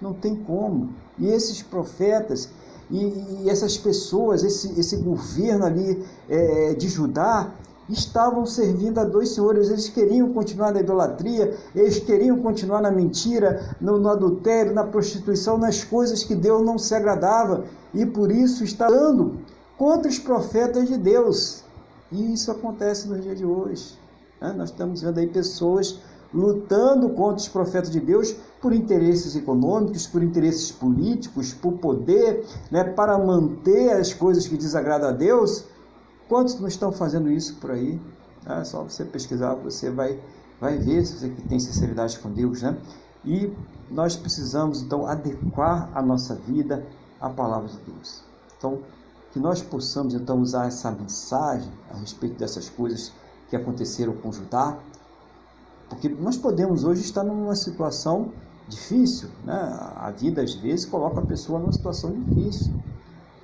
[0.00, 0.88] Não tem como.
[1.18, 2.48] E esses profetas
[2.90, 7.52] e, e essas pessoas, esse, esse governo ali é, de Judá,
[7.88, 9.68] estavam servindo a dois senhores.
[9.68, 15.58] Eles queriam continuar na idolatria, eles queriam continuar na mentira, no, no adultério, na prostituição,
[15.58, 17.64] nas coisas que Deus não se agradava
[17.94, 19.40] e por isso está dando
[19.76, 21.64] contra os profetas de Deus.
[22.10, 23.98] E isso acontece nos dias de hoje.
[24.40, 24.52] Né?
[24.52, 25.98] Nós estamos vendo aí pessoas
[26.32, 32.84] lutando contra os profetas de Deus por interesses econômicos, por interesses políticos, por poder, né?
[32.84, 35.64] para manter as coisas que desagradam a Deus.
[36.28, 38.00] Quantos não estão fazendo isso por aí?
[38.46, 40.18] É só você pesquisar, você vai,
[40.60, 42.76] vai ver se você tem sinceridade com Deus, né?
[43.24, 43.52] E
[43.88, 46.84] nós precisamos então adequar a nossa vida
[47.22, 48.22] a palavra de Deus.
[48.58, 48.80] Então,
[49.32, 53.12] que nós possamos então usar essa mensagem a respeito dessas coisas
[53.48, 54.76] que aconteceram com Judá,
[55.88, 58.32] porque nós podemos hoje estar numa situação
[58.68, 59.54] difícil, né?
[59.96, 62.72] A vida às vezes coloca a pessoa numa situação difícil.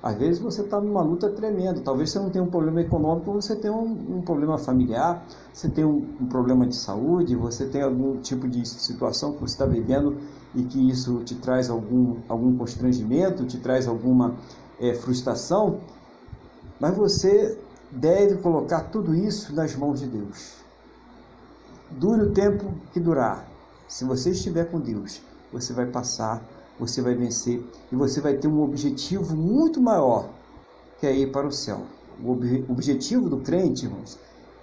[0.01, 1.81] Às vezes você está numa luta tremenda.
[1.81, 5.83] Talvez você não tenha um problema econômico, você tem um, um problema familiar, você tem
[5.83, 10.17] um, um, problema de saúde, você tem algum tipo de situação que você está vivendo
[10.55, 14.35] e que isso te traz algum, algum constrangimento, te traz alguma
[14.79, 15.79] é, frustração.
[16.79, 17.57] Mas você
[17.91, 20.55] deve colocar tudo isso nas mãos de Deus.
[21.91, 23.47] Dure o tempo que durar.
[23.87, 25.21] Se você estiver com Deus,
[25.51, 26.43] você vai passar
[26.79, 30.29] você vai vencer e você vai ter um objetivo muito maior,
[30.99, 31.81] que é ir para o céu.
[32.23, 34.17] O ob objetivo do crente, irmãos,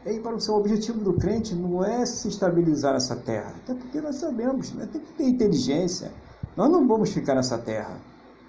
[0.07, 0.39] é ir para o.
[0.39, 4.89] O objetivo do crente não é se estabilizar nessa terra, até porque nós sabemos, né?
[4.91, 6.11] tem que ter inteligência.
[6.57, 7.99] Nós não vamos ficar nessa terra,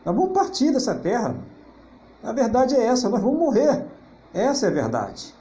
[0.05, 1.35] nós vamos partir dessa terra.
[2.23, 3.85] A verdade é essa, nós vamos morrer.
[4.33, 5.33] Essa é a verdade.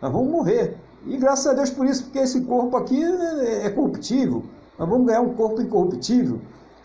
[0.00, 0.76] Nós vamos morrer.
[1.06, 4.44] E graças a Deus por isso, porque esse corpo aqui é, é corruptível.
[4.78, 6.40] Nós vamos ganhar um corpo incorruptível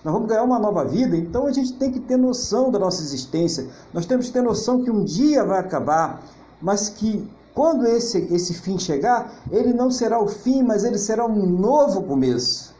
[0.05, 3.01] nós vamos ganhar uma nova vida, então a gente tem que ter noção da nossa
[3.01, 3.68] existência.
[3.91, 6.22] Nós temos que ter noção que um dia vai acabar,
[6.61, 11.26] mas que quando esse, esse fim chegar, ele não será o fim, mas ele será
[11.26, 12.76] um novo começo.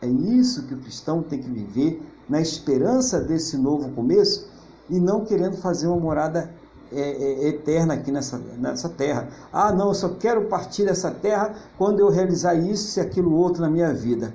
[0.00, 4.48] É isso que o cristão tem que viver, na esperança desse novo começo
[4.88, 6.50] e não querendo fazer uma morada
[6.92, 9.28] é, é, eterna aqui nessa, nessa terra.
[9.52, 13.62] Ah, não, eu só quero partir dessa terra quando eu realizar isso e aquilo outro
[13.62, 14.32] na minha vida.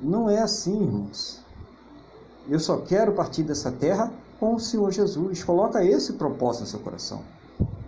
[0.00, 1.44] Não é assim, irmãos.
[2.48, 5.42] Eu só quero partir dessa terra com o Senhor Jesus.
[5.42, 7.35] Coloca esse propósito no seu coração.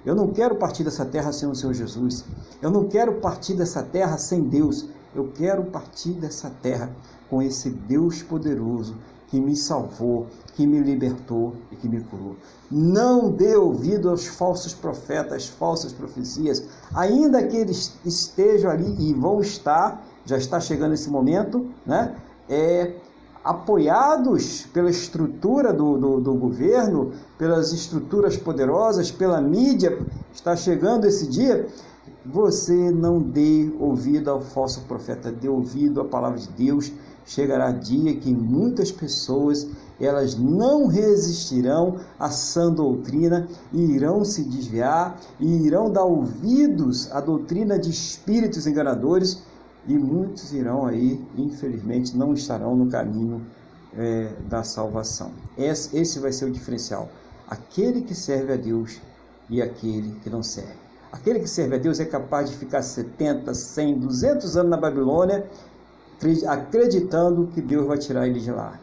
[0.05, 2.25] Eu não quero partir dessa terra sem o Senhor Jesus.
[2.61, 4.87] Eu não quero partir dessa terra sem Deus.
[5.15, 6.91] Eu quero partir dessa terra
[7.29, 8.97] com esse Deus poderoso
[9.29, 12.37] que me salvou, que me libertou e que me curou.
[12.71, 19.41] Não dê ouvido aos falsos profetas, falsas profecias, ainda que eles estejam ali e vão
[19.41, 22.15] estar já está chegando esse momento, né?
[22.49, 22.97] É,
[23.49, 29.99] apoiados pela estrutura do, do, do, governo, pelas estruturas poderosas, pela mídia,
[30.31, 31.67] está chegando esse dia.
[32.27, 36.93] Você não dê ouvido ao falso profeta, dê ouvido à palavra de Deus.
[37.25, 39.67] Chegará dia que muitas pessoas
[39.99, 47.21] elas não resistirão à sã doutrina e irão se desviar e irão dar ouvidos à
[47.23, 49.43] doutrina de espíritos enganadores
[49.89, 53.45] e muitos irão aí, infelizmente, não estarão no caminho
[53.97, 55.33] é, da salvação.
[55.57, 57.09] Esse, esse vai ser o diferencial.
[57.49, 59.01] Aquele que serve a Deus
[59.49, 60.75] e aquele que não serve.
[61.11, 65.49] Aquele que serve a Deus é capaz de ficar 70, 100, 200 anos na Babilônia,
[66.47, 68.79] acreditando que Deus vai tirar ele de lá.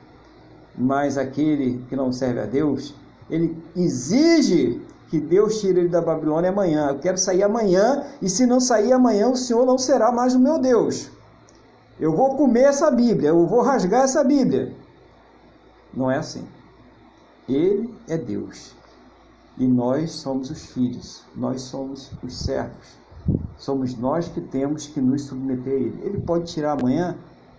[0.76, 2.96] Mas aquele que não serve a Deus,
[3.30, 6.90] ele exige que Deus tire ele da Babilônia amanhã.
[6.90, 10.40] Eu quero sair amanhã, e se não sair amanhã, o Senhor não será mais o
[10.40, 11.10] meu Deus.
[12.00, 14.76] eu vou comer essa Bíblia, eu vou rasgar essa Bíblia.
[15.94, 16.46] Não é assim.
[17.48, 18.76] Ele é Deus.
[19.58, 22.98] E nós somos os filhos, nós somos os servos.
[23.58, 26.02] Somos nós que temos que nos submeter a Ele.
[26.04, 27.16] Ele pode tirar amanhã,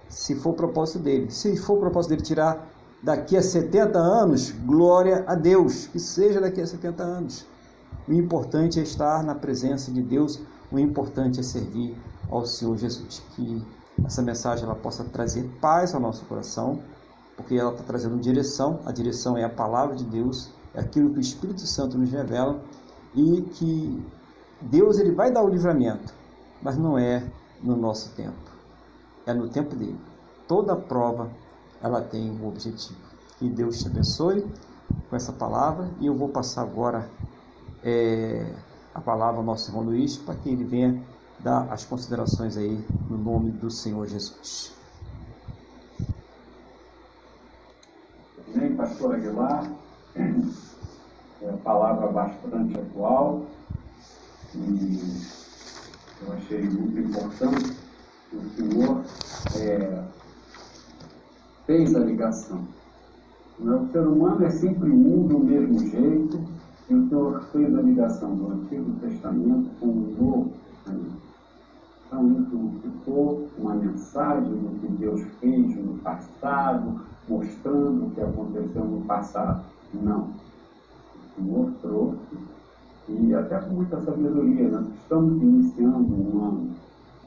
[0.08, 1.30] se for o propósito dele.
[1.30, 2.68] Se for o propósito dele tirar
[3.02, 7.46] daqui a 70 anos, glória a Deus, que seja daqui a 70 anos.
[8.08, 10.40] O importante é estar na presença de Deus,
[10.70, 11.96] o importante é servir
[12.30, 13.22] ao Senhor Jesus.
[13.34, 13.64] Que
[14.04, 16.80] essa mensagem ela possa trazer paz ao nosso coração,
[17.36, 18.80] porque ela está trazendo direção.
[18.84, 22.60] A direção é a palavra de Deus, é aquilo que o Espírito Santo nos revela
[23.14, 24.04] e que
[24.60, 26.14] Deus ele vai dar o livramento,
[26.62, 27.22] mas não é
[27.62, 28.50] no nosso tempo,
[29.26, 29.98] é no tempo dele.
[30.46, 31.30] Toda prova
[31.82, 32.98] ela tem um objetivo.
[33.38, 34.46] Que Deus te abençoe
[35.08, 37.08] com essa palavra e eu vou passar agora
[37.82, 38.54] é,
[38.94, 41.02] a palavra ao nosso irmão Luiz para que ele venha
[41.38, 44.74] dar as considerações aí no nome do Senhor Jesus.
[48.54, 49.70] Bem, pastor Aguilar,
[50.16, 53.42] é uma palavra bastante atual
[54.54, 55.22] e
[56.22, 57.76] eu achei muito importante
[58.30, 59.04] que o senhor
[59.56, 60.04] é,
[61.66, 62.60] fez a ligação.
[63.58, 66.38] O ser humano é sempre um do mesmo jeito,
[66.88, 70.52] e o Senhor fez a ligação do Antigo Testamento com o Novo
[70.84, 71.26] Testamento.
[72.06, 78.84] Então, isso ficou uma mensagem do que Deus fez no passado, mostrando o que aconteceu
[78.84, 79.64] no passado.
[79.92, 80.28] Não.
[81.82, 82.18] Trouxe,
[83.08, 86.70] e até com muita sabedoria, nós estamos iniciando um ano.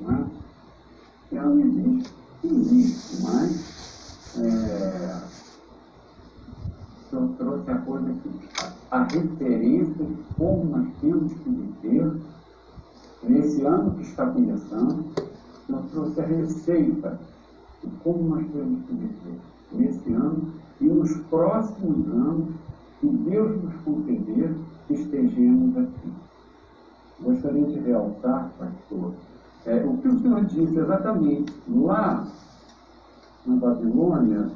[0.01, 0.25] Não é?
[1.31, 2.13] E não existe,
[2.43, 3.78] existe, mas
[4.37, 5.19] é,
[7.09, 8.29] Senhor trouxe a coisa que
[8.91, 10.05] a referência
[10.37, 12.11] como nós temos que viver
[13.23, 15.05] nesse ano que está começando,
[15.67, 17.19] nós trouxe a receita
[17.83, 19.39] de como nós temos que viver
[19.71, 22.49] nesse ano e nos próximos anos
[22.99, 24.55] que Deus nos conceder
[24.87, 26.13] que estejamos aqui.
[27.21, 29.13] Gostaria de realçar, pastor,
[29.65, 32.27] é, o que o Senhor disse exatamente lá
[33.49, 34.49] na Babilônia,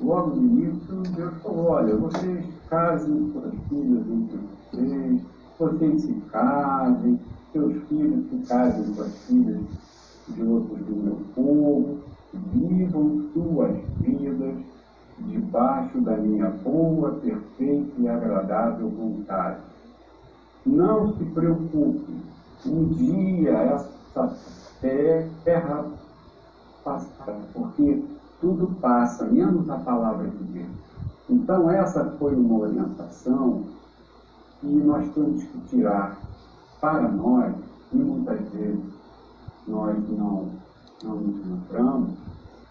[0.00, 4.38] logo no início, Deus falou, olha, vocês casem suas filhas entre
[4.72, 5.22] vocês,
[5.58, 7.20] vocês se casem,
[7.52, 9.60] seus filhos se casem com as filhas
[10.28, 11.98] de outros do meu povo,
[12.52, 14.56] vivam suas vidas
[15.18, 19.60] debaixo da minha boa, perfeita e agradável vontade.
[20.66, 22.12] Não se preocupe,
[22.66, 24.36] um dia essa
[24.80, 25.86] terra
[26.84, 28.02] passará, porque
[28.40, 30.68] tudo passa, menos a palavra de Deus.
[31.28, 33.64] Então, essa foi uma orientação
[34.60, 36.18] que nós temos que tirar
[36.80, 37.54] para nós,
[37.92, 38.80] e muitas vezes
[39.66, 40.48] nós não,
[41.02, 42.10] não nos lembramos,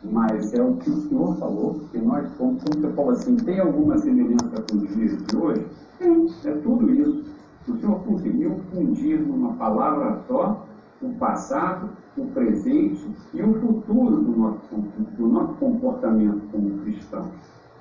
[0.03, 3.59] mas é o que o Senhor falou, porque nós somos, como você falou assim, tem
[3.59, 5.67] alguma semelhança com os dias de hoje?
[5.97, 7.25] Tem, é tudo isso.
[7.67, 10.65] O Senhor conseguiu fundir numa palavra só
[11.01, 17.31] o passado, o presente e o futuro do nosso, do nosso comportamento como cristãos,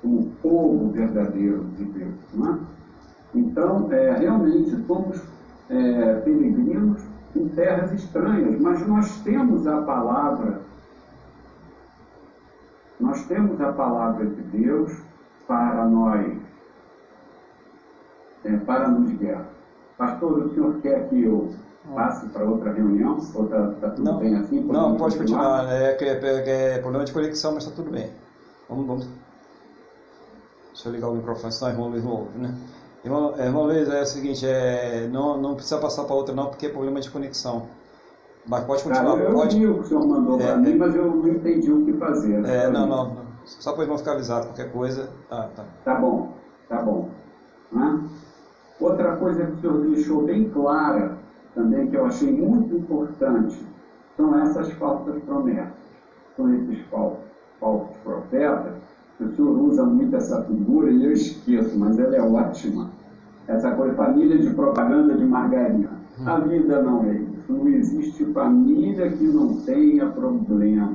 [0.01, 2.15] como povo verdadeiro de Deus.
[2.33, 2.59] Não é?
[3.33, 5.21] Então, é, realmente, somos
[5.69, 7.01] é, peregrinos
[7.35, 10.61] em terras estranhas, mas nós temos a palavra,
[12.99, 15.01] nós temos a palavra de Deus
[15.47, 16.37] para nós,
[18.45, 19.45] é, para nos guiar.
[19.97, 21.49] Pastor, o senhor quer que eu
[21.95, 23.17] passe para outra reunião?
[23.33, 24.59] Ou está tá tudo não, bem assim?
[24.61, 25.71] Não, pode continuar.
[25.71, 28.09] É, é, é, é, problema de conexão, mas está tudo bem.
[28.69, 29.09] Vamos, vamos.
[30.73, 32.55] Deixa eu ligar o microfone, senão o irmão Luiz não ouve, né?
[33.03, 36.65] Irmão, irmão Luiz, é o seguinte, é, não, não precisa passar para outra não, porque
[36.65, 37.67] é problema de conexão.
[38.47, 39.15] Mas pode continuar.
[39.15, 39.57] Cara, eu pode...
[39.57, 41.93] vi o que o senhor mandou é, para mim, mas eu não entendi o que
[41.93, 42.45] fazer.
[42.45, 43.25] É, não, não, não.
[43.45, 45.09] Só para o irmão ficar avisado, qualquer coisa.
[45.31, 45.63] Ah, tá.
[45.83, 46.33] Tá bom,
[46.67, 47.09] tá bom.
[47.71, 48.03] Né?
[48.79, 51.17] Outra coisa que o senhor deixou bem clara
[51.55, 53.57] também, que eu achei muito importante,
[54.17, 55.73] são essas falsas promessas.
[56.35, 57.23] São esses falsos,
[57.59, 58.73] falsos profetas.
[59.19, 62.91] O senhor usa muito essa figura e eu esqueço, mas ela é ótima.
[63.47, 65.91] Essa coisa, família de propaganda de margarina.
[66.25, 67.51] A vida não é isso.
[67.51, 70.93] Não existe família que não tenha problema.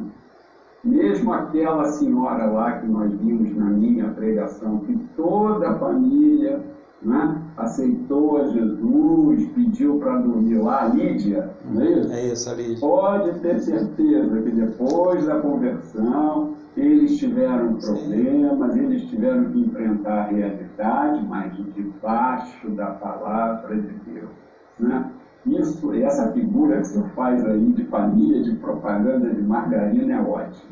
[0.83, 6.63] Mesmo aquela senhora lá que nós vimos na minha pregação, que toda a família
[7.03, 7.43] né?
[7.57, 12.13] aceitou a Jesus, pediu para dormir lá, a Lídia, não é isso?
[12.13, 12.81] É isso, a Lídia.
[12.81, 18.85] Pode ter certeza que depois da conversão eles tiveram problemas, Sim.
[18.85, 24.31] eles tiveram que enfrentar a realidade, mas debaixo da palavra de Deus.
[24.79, 25.11] Né?
[25.47, 30.71] Isso, essa figura que você faz aí de família, de propaganda de margarina é ótima.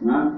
[0.00, 0.32] Né?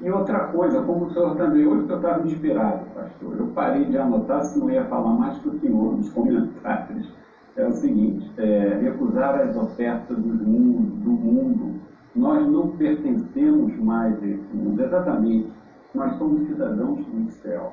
[0.00, 3.96] E outra coisa, como o senhor também, hoje eu estava inspirado, pastor, eu parei de
[3.96, 7.10] anotar se não ia falar mais que o senhor nos comentários.
[7.56, 11.80] É o seguinte, é, recusar as ofertas do mundo, do mundo.
[12.14, 15.50] Nós não pertencemos mais a esse mundo, exatamente.
[15.94, 17.72] Nós somos cidadãos do céu.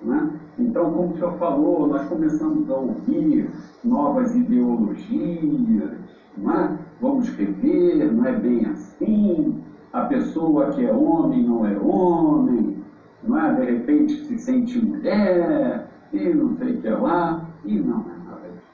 [0.00, 0.30] Né?
[0.58, 3.50] Então, como o senhor falou, nós começamos a ouvir
[3.84, 5.92] novas ideologias,
[6.38, 6.78] é?
[7.00, 9.62] vamos rever, não é bem assim,
[9.94, 12.82] a pessoa que é homem não é homem,
[13.22, 13.54] não é?
[13.54, 18.48] de repente se sente mulher, e não sei o que lá, e não é nada
[18.48, 18.72] disso.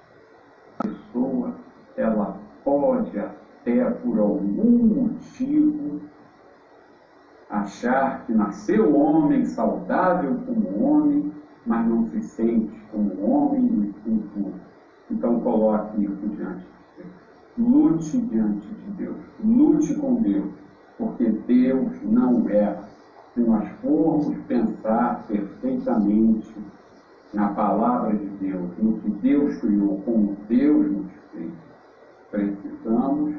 [0.78, 1.54] A pessoa,
[1.98, 6.00] ela pode até por algum motivo
[7.50, 11.32] achar que nasceu homem, saudável como homem,
[11.66, 14.54] mas não se sente como homem no futuro.
[15.10, 17.12] Então coloque isso diante de Deus.
[17.58, 19.16] Lute diante de Deus.
[19.44, 20.59] Lute com Deus.
[21.00, 22.84] Porque Deus não erra.
[23.32, 26.54] Se nós formos pensar perfeitamente
[27.32, 31.52] na palavra de Deus, no que Deus criou, como Deus nos fez,
[32.30, 33.34] precisamos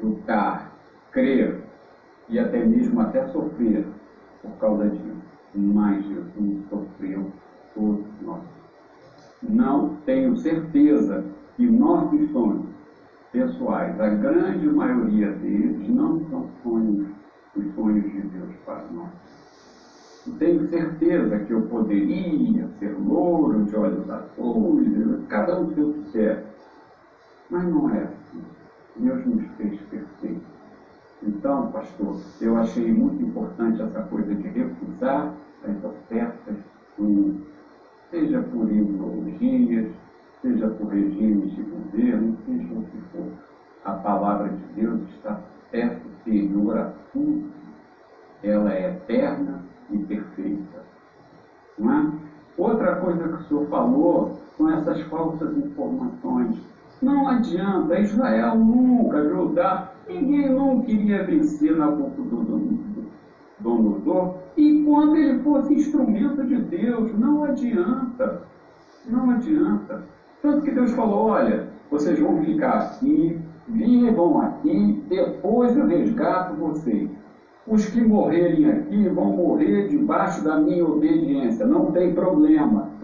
[0.00, 0.72] lutar,
[1.12, 1.62] crer,
[2.28, 3.86] e até mesmo até sofrer
[4.42, 5.22] por causa disso.
[5.54, 7.30] Mas Jesus sofreu
[7.72, 8.42] todos nós.
[9.40, 11.24] Não tenho certeza
[11.56, 12.75] que nossos sonhos
[13.36, 17.08] pessoais, a grande maioria deles, não são sonhos,
[17.54, 19.10] os sonhos de Deus para nós.
[20.38, 26.44] tenho certeza que eu poderia ser louro, de olhos azuis, cada um se eu quiser.
[27.50, 28.42] Mas não é assim.
[28.96, 30.56] Deus nos fez perfeitos
[31.22, 35.34] então, pastor, eu achei muito importante essa coisa de recusar
[35.64, 36.56] as ofertas,
[38.10, 39.90] seja por ideologias,
[40.42, 43.26] seja por regimes de governo, seja o que for.
[43.84, 45.40] A palavra de Deus está
[46.02, 47.44] superior a tudo.
[48.42, 50.84] Ela é eterna e perfeita.
[51.78, 52.12] Não é?
[52.58, 56.56] Outra coisa que o senhor falou são essas falsas informações.
[57.02, 64.36] Não adianta, Israel nunca, Judá Ninguém não queria vencer Nabucodonosor.
[64.56, 68.42] E quando ele fosse instrumento de Deus, não adianta.
[69.06, 70.04] Não adianta.
[70.46, 73.36] Tanto que Deus falou: olha, vocês vão ficar aqui,
[73.66, 77.10] vivam aqui, depois eu resgato vocês.
[77.66, 82.94] Os que morrerem aqui vão morrer debaixo da minha obediência, não tem problema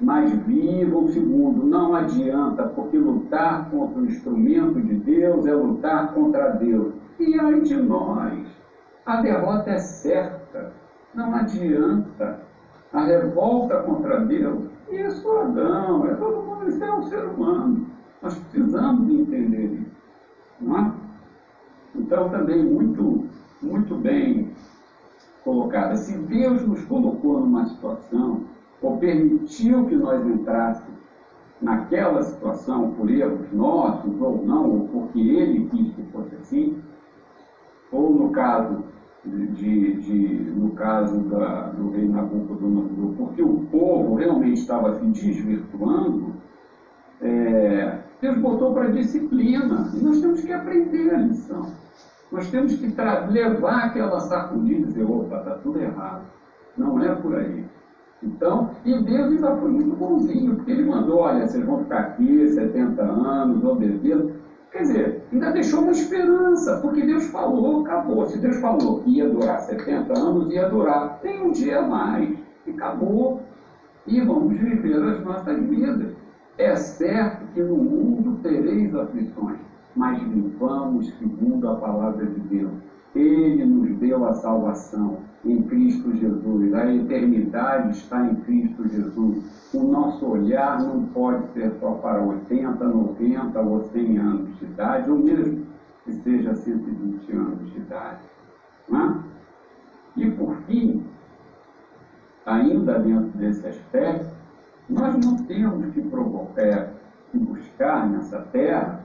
[0.00, 1.64] mas vivam segundo.
[1.64, 6.92] Não adianta, porque lutar contra o instrumento de Deus é lutar contra Deus.
[7.20, 8.44] E ai de nós,
[9.06, 10.72] a derrota é certa.
[11.14, 12.40] Não adianta.
[12.92, 17.86] A revolta contra Deus, isso é Adão, é todo mundo, isso é um ser humano.
[18.22, 19.96] Nós precisamos entender isso.
[20.60, 20.92] Não é?
[21.94, 23.26] Então, também muito,
[23.62, 24.50] muito bem
[25.42, 25.96] colocada.
[25.96, 28.42] Se Deus nos colocou numa situação
[28.80, 30.94] ou permitiu que nós entrássemos
[31.60, 36.82] naquela situação por erros nossos ou não, ou porque ele quis que fosse assim,
[37.90, 38.84] ou no caso
[39.24, 46.34] de, de no caso da, do rei Nabucodonosor, porque o povo realmente estava se desvirtuando,
[47.20, 51.66] é, Deus botou para disciplina, e nós temos que aprender a lição.
[52.32, 52.86] Nós temos que
[53.30, 56.24] levar aquela sacudida e dizer, opa, está tudo errado.
[56.76, 57.64] Não é por aí.
[58.22, 62.48] Então, e Deus ainda foi muito bonzinho, porque ele mandou, olha, vocês vão ficar aqui
[62.48, 64.32] 70 anos, obedeçam.
[64.72, 68.26] Quer dizer, ainda deixou uma esperança, porque Deus falou, acabou.
[68.26, 71.20] Se Deus falou que ia durar 70 anos, ia durar.
[71.20, 72.36] Tem um dia a mais,
[72.66, 73.42] e acabou.
[74.06, 76.12] E vamos viver as nossas vidas.
[76.58, 79.58] É certo que no mundo tereis aflições,
[79.96, 82.72] mas vivamos segundo a palavra de Deus.
[83.14, 86.74] Ele nos deu a salvação em Cristo Jesus.
[86.74, 89.70] A eternidade está em Cristo Jesus.
[89.72, 95.10] O nosso olhar não pode ser só para 80, 90 ou 100 anos de idade,
[95.10, 95.66] ou mesmo
[96.04, 98.20] que seja 120 anos de idade.
[98.92, 100.20] É?
[100.20, 101.04] E por fim,
[102.46, 104.33] ainda dentro desse aspecto,
[104.88, 106.90] nós não temos que, provocar, é,
[107.30, 109.00] que buscar nessa terra,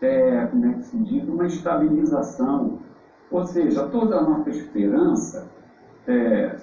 [0.00, 2.78] é, como é que se diz, uma estabilização.
[3.30, 5.48] Ou seja, toda a nossa esperança
[6.06, 6.56] é,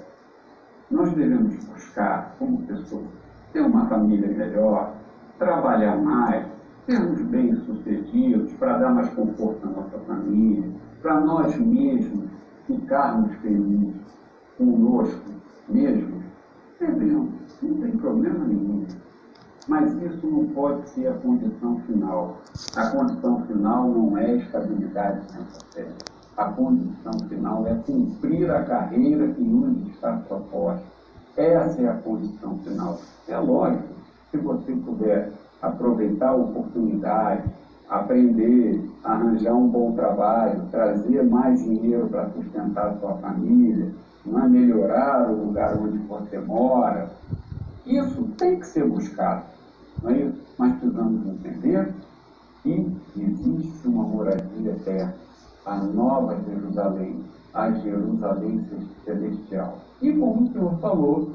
[0.92, 3.04] nós devemos buscar, como pessoa,
[3.54, 4.94] ter uma família melhor,
[5.38, 6.46] trabalhar mais,
[6.86, 10.70] sermos bem-sucedidos, para dar mais conforto à nossa família,
[11.02, 12.30] para nós mesmos
[12.68, 13.96] ficarmos felizes
[14.58, 15.30] conosco
[15.68, 16.19] mesmos,
[16.80, 17.30] devemos,
[17.62, 18.86] não tem problema nenhum.
[19.68, 22.38] Mas isso não pode ser a condição final.
[22.76, 25.94] A condição final não é estabilidade nessa terra.
[26.38, 30.84] A condição final é cumprir a carreira que nos está proposta.
[31.38, 33.00] Essa é a condição final.
[33.28, 33.94] É lógico,
[34.32, 37.44] se você puder aproveitar a oportunidade,
[37.90, 43.92] aprender, arranjar um bom trabalho, trazer mais dinheiro para sustentar a sua família,
[44.30, 47.10] não é melhorar o lugar onde você mora,
[47.86, 49.44] isso tem que ser buscado.
[50.04, 50.38] Não é isso?
[50.58, 51.94] Mas precisamos entender
[52.62, 55.16] que existe uma moradia eterna,
[55.66, 57.24] a nova Jerusalém,
[57.54, 58.66] a Jerusalém
[59.04, 59.80] celestial.
[60.02, 61.32] E como o Senhor falou,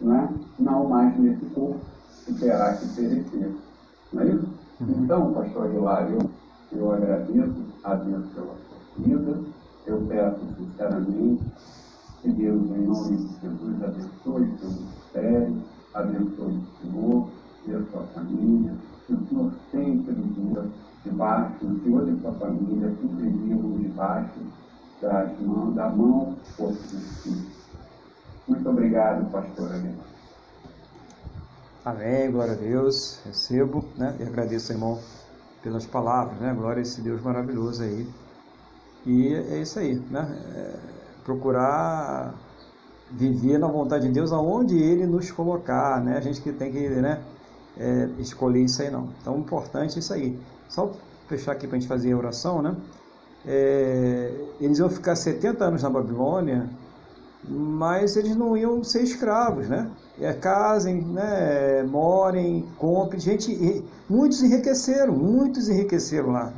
[0.00, 0.28] não, é?
[0.58, 1.80] não mais nesse corpo
[2.24, 3.54] que terá que perecer.
[4.12, 4.48] Não é isso?
[4.80, 5.04] Uhum.
[5.04, 6.18] Então, pastor Hilário,
[6.72, 9.38] eu, eu agradeço a Deus pela sua vida.
[9.86, 11.40] Eu peço sinceramente
[12.22, 15.62] que Deus, em nome de Jesus, abençoe seu ministério,
[15.94, 17.28] abençoe o Senhor
[17.66, 18.74] e a sua família.
[19.06, 20.66] Que o Senhor sempre viva
[21.04, 24.40] debaixo, o Senhor e sua família sempre vivam debaixo
[25.00, 27.58] das mãos, da mão força do Espírito.
[28.48, 30.06] Muito obrigado, pastor Aguilar.
[31.84, 33.20] Amém, glória a Deus.
[33.24, 34.98] Recebo né, e agradeço, irmão,
[35.62, 36.52] pelas palavras, né?
[36.52, 38.06] Glória a esse Deus maravilhoso aí.
[39.06, 40.28] E é isso aí, né?
[40.54, 40.97] É
[41.28, 42.34] procurar
[43.10, 46.16] viver na vontade de Deus aonde Ele nos colocar, né?
[46.16, 47.22] A gente que tem que, né?
[47.76, 49.10] É, escolher isso aí não.
[49.20, 50.38] Então, importante é isso aí.
[50.70, 50.90] Só
[51.28, 52.74] fechar aqui para a gente fazer a oração, né?
[53.46, 56.68] É, eles iam ficar 70 anos na Babilônia,
[57.46, 59.90] mas eles não iam ser escravos, né?
[60.18, 61.82] É, casem, né?
[61.82, 63.20] morem, comprem.
[63.20, 66.52] Gente, muitos enriqueceram, muitos enriqueceram lá.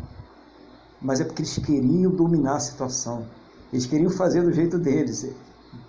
[1.03, 3.25] Mas é porque eles queriam dominar a situação.
[3.73, 5.27] Eles queriam fazer do jeito deles.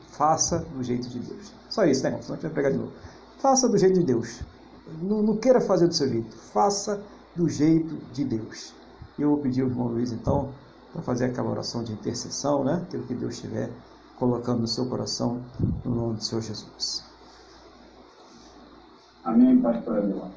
[0.10, 1.52] Faça do jeito de Deus.
[1.70, 2.22] Só isso, né, irmão?
[2.22, 2.92] Senão a gente vai pregar de novo.
[3.40, 4.42] Faça do jeito de Deus.
[5.02, 6.36] Não, não queira fazer do seu jeito.
[6.36, 7.02] Faça
[7.36, 8.74] do jeito de Deus.
[9.18, 10.54] Eu vou pedir ao irmão Luiz, então,
[10.92, 12.82] para fazer aquela oração de intercessão, né?
[12.84, 13.70] Aquilo que Deus estiver
[14.18, 15.42] colocando no seu coração,
[15.84, 17.04] no nome do Senhor Jesus.
[19.24, 20.30] Amém, pastor Adilá.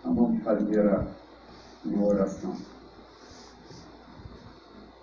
[0.00, 1.06] Então vamos fazer a
[1.84, 2.54] minha oração.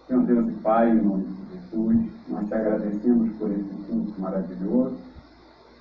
[0.07, 1.32] Senhor Deus e Pai, em nome
[1.73, 4.95] de Jesus, nós te agradecemos por esse culto maravilhoso,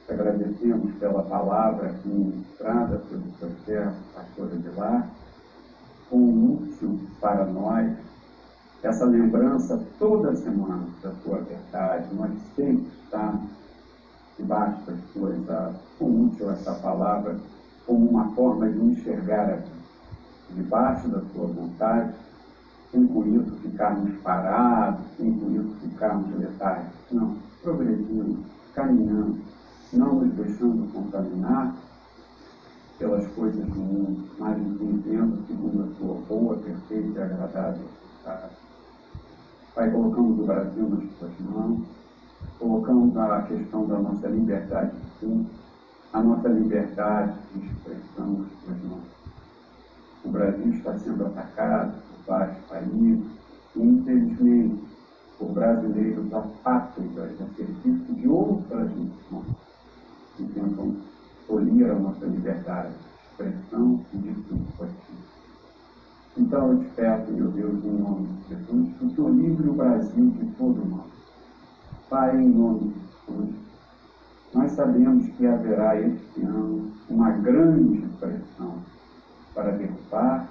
[0.06, 5.08] te agradecemos pela palavra aqui ministrada pelo seu servo, pastor Aguilar,
[6.10, 7.92] com útil para nós
[8.82, 12.12] essa lembrança toda semana da tua verdade.
[12.14, 13.50] Nós sempre estamos
[14.36, 15.80] debaixo das tuas asas.
[15.98, 17.36] Como útil essa palavra,
[17.86, 19.82] como uma forma de enxergar a.
[20.54, 22.12] Debaixo da tua vontade,
[22.92, 26.92] sem com isso ficarmos parados, sem com isso ficarmos letárgicos.
[27.10, 29.38] Não, progredindo, caminhando,
[29.92, 31.74] não nos deixando contaminar
[32.98, 37.82] pelas coisas do mundo, mas nos vivendo segundo a tua boa, perfeita e agradável
[38.22, 38.52] vontade.
[39.74, 41.80] Pai, colocamos o Brasil nas tuas mãos,
[42.58, 45.50] colocamos a questão da nossa liberdade de culto,
[46.12, 49.04] a nossa liberdade de expressão nas tuas mãos.
[50.24, 53.42] O Brasil está sendo atacado por vários países
[53.76, 54.84] infelizmente,
[55.38, 59.56] por brasileiros apátridas a serviço de outras nações
[60.36, 60.96] que tentam
[61.46, 65.14] tolir a nossa liberdade de expressão e de culto a ti.
[66.36, 69.74] Então eu te peço, meu Deus, em nome de Jesus, que o Senhor livre o
[69.74, 71.06] Brasil de todo mal.
[72.08, 72.94] Pai, em nome de
[73.34, 73.54] Jesus,
[74.54, 78.78] nós sabemos que haverá este ano uma grande pressão
[79.54, 80.48] para derrubar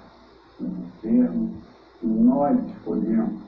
[0.60, 1.61] o governo
[2.02, 3.40] que nós escolhemos,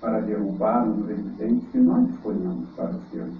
[0.00, 3.30] para derrubar um presidente que nós escolhemos para ser.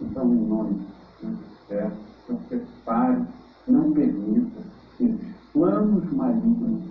[0.00, 1.96] Então, em nome de Jesus, peço
[2.26, 3.22] que você pare,
[3.68, 4.62] não permita
[4.96, 6.84] que esses planos malignos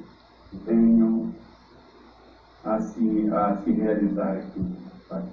[0.66, 1.32] venham
[2.64, 4.64] a se, a se realizar aqui
[5.10, 5.24] Pai.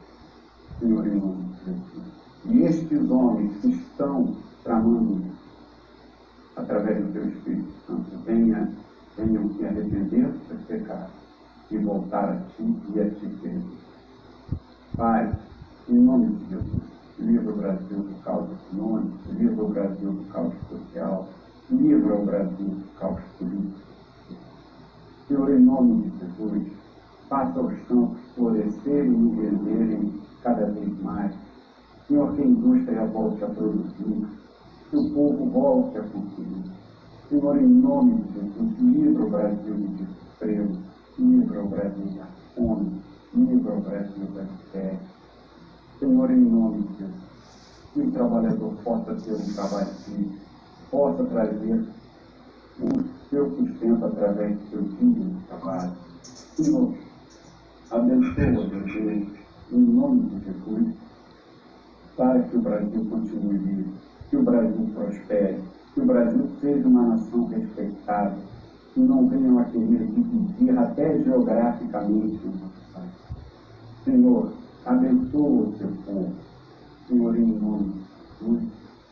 [0.80, 2.06] Senhor, em nome de Jesus.
[2.46, 5.22] E estes homens que estão tramando
[6.56, 8.72] através do teu Espírito Santo, venha,
[9.16, 11.12] venham se arrepender dos pecados
[11.70, 13.78] e voltar a ti e a ti servir.
[14.96, 15.34] Pai,
[15.88, 16.82] em nome de Jesus,
[17.18, 21.28] livra o Brasil do caos econômico, livra o Brasil do caos social,
[21.70, 23.86] livra o Brasil do caos político.
[25.26, 26.72] Senhor, em nome de Jesus,
[27.28, 31.34] faça os campos florescerem e venderem cada vez mais.
[32.06, 34.26] Senhor, que a indústria volte a produzir,
[34.88, 36.75] que o povo volte a consumir.
[37.28, 40.78] Senhor, em nome de Jesus, livra o Brasil de desprezo,
[41.18, 43.02] livra o Brasil da fome,
[43.34, 45.00] livra o Brasil da miséria.
[45.98, 47.14] Senhor, em nome de Jesus,
[47.92, 50.38] que o trabalhador possa ter um trabalho digno,
[50.88, 51.84] possa trazer
[52.80, 52.88] o
[53.28, 55.92] seu sustento através do seu filho de trabalho.
[56.54, 56.94] Senhor,
[57.90, 59.36] abençoa, meu
[59.72, 60.94] em nome de Jesus,
[62.16, 63.92] para que o Brasil continue vivo,
[64.30, 68.36] que o Brasil prospere, que o Brasil seja uma nação respeitada,
[68.92, 73.12] que não venham a querer dividir até geograficamente o nosso país.
[74.04, 74.52] Senhor,
[74.84, 76.34] abençoa o seu povo.
[77.08, 78.68] Senhor, em nome de Jesus,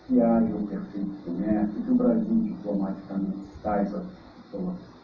[0.06, 4.05] que haja o perfeito comércio, que o Brasil diplomaticamente saiba
[4.52, 4.94] colocar.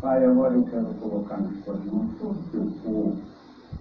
[0.00, 3.16] Pai, agora eu quero colocar nas tuas mãos todo o teu povo,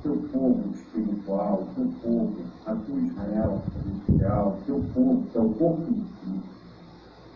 [0.01, 6.56] teu povo espiritual, teu povo, a tua Israel celestial, teu povo, teu corpo de Cristo.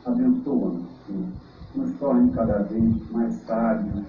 [0.05, 1.27] Abençoa-nos, Senhor.
[1.75, 4.03] Nos torne cada vez mais sábios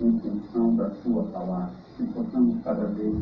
[0.00, 1.72] em função da tua palavra.
[1.96, 3.16] Que possamos cada vez,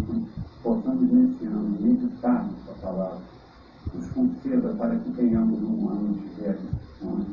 [0.62, 3.18] possamos nesse ano meditar na tua palavra.
[3.94, 7.26] Nos conceda para que tenhamos um ano de realizações,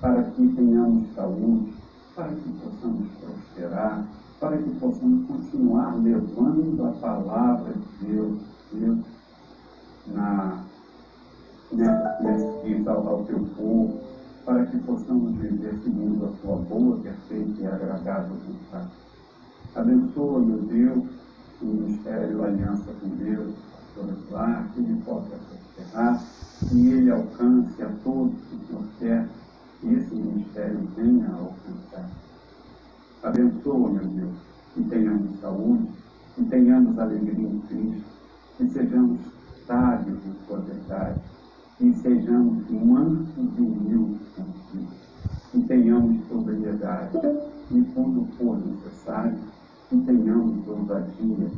[0.00, 1.74] para que tenhamos saúde,
[2.14, 4.06] para que possamos prosperar,
[4.38, 8.38] para que possamos continuar levando a palavra de Deus,
[8.72, 8.98] Deus
[10.06, 10.62] na,
[11.72, 14.00] nessa ao, teu povo,
[14.44, 18.90] para que possamos viver segundo a tua boa, perfeita e agradável vontade.
[19.74, 21.04] Abençoa, meu Deus,
[21.62, 23.54] o ministério Aliança com Deus,
[24.30, 26.24] lá, que ele possa prosperar,
[26.68, 29.28] que ele alcance a todos que o Senhor quer,
[29.80, 32.10] que esse ministério venha a alcançar.
[33.22, 34.36] Abençoa, meu Deus,
[34.74, 35.88] que tenhamos saúde,
[36.34, 38.04] que tenhamos alegria em Cristo,
[38.56, 39.20] que sejamos
[39.66, 41.20] sábios em sua verdade,
[41.80, 44.92] que sejamos mansos e humildes contigo,
[45.50, 47.16] que tenhamos sobriedade
[47.70, 49.38] e, quando for necessário,
[49.88, 51.50] que tenhamos ousadia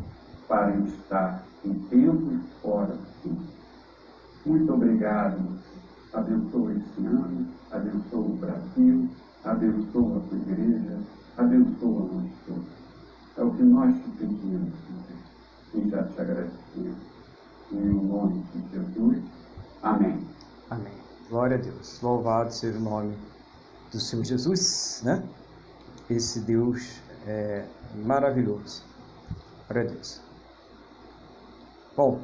[0.46, 3.42] para estar em tempo e fora do tempo.
[4.46, 5.40] Muito obrigado.
[6.12, 9.08] Abençoa esse ano, abençoa o Brasil,
[9.44, 11.00] abençoa a tua igreja,
[11.36, 12.82] abençoa nós todos.
[13.38, 16.96] É o que nós te pedimos, Senhor, e já te agradecemos.
[17.72, 19.41] Em nome de Jesus.
[19.82, 20.24] Amém.
[20.70, 20.92] Amém.
[21.28, 22.00] Glória a Deus.
[22.00, 23.18] Louvado seja o nome
[23.90, 25.26] do Senhor Jesus, né?
[26.08, 28.84] Esse Deus é maravilhoso.
[29.68, 30.20] Glória a Deus.
[31.96, 32.20] Bom,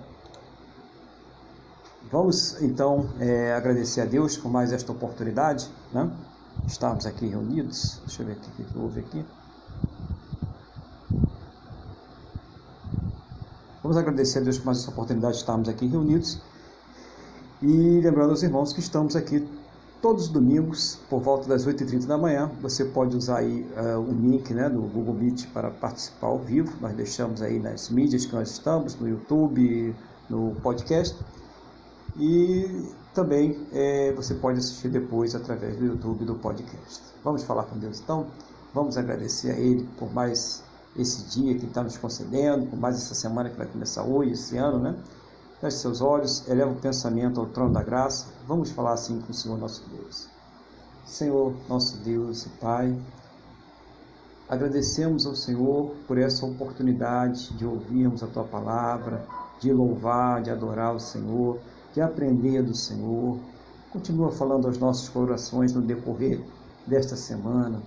[2.13, 6.09] vamos então é, agradecer a Deus por mais esta oportunidade, né?
[6.65, 8.01] Estarmos aqui reunidos.
[8.07, 9.27] Deixa eu ver aqui o que houve aqui.
[13.83, 16.41] Vamos agradecer a Deus por mais essa oportunidade de estarmos aqui reunidos.
[17.61, 19.45] E lembrando aos irmãos que estamos aqui
[20.01, 22.51] todos os domingos, por volta das 8h30 da manhã.
[22.61, 26.73] Você pode usar aí uh, o link né, do Google Meet para participar ao vivo.
[26.81, 29.93] Nós deixamos aí nas mídias que nós estamos, no YouTube,
[30.31, 31.19] no podcast.
[32.17, 37.03] E também é, você pode assistir depois através do YouTube do podcast.
[37.25, 38.27] Vamos falar com Deus então?
[38.73, 40.63] Vamos agradecer a Ele por mais
[40.97, 44.57] esse dia que está nos concedendo, por mais essa semana que vai começar hoje, esse
[44.57, 44.95] ano, né?
[45.61, 48.29] Feche seus olhos, eleva o pensamento ao trono da graça.
[48.47, 50.29] Vamos falar assim com o Senhor nosso Deus.
[51.05, 52.97] Senhor, nosso Deus e Pai,
[54.49, 59.27] agradecemos ao Senhor por essa oportunidade de ouvirmos a Tua palavra,
[59.59, 61.59] de louvar, de adorar o Senhor,
[61.93, 63.41] de aprender do Senhor.
[63.91, 66.41] Continua falando aos nossos corações no decorrer
[66.87, 67.83] desta semana.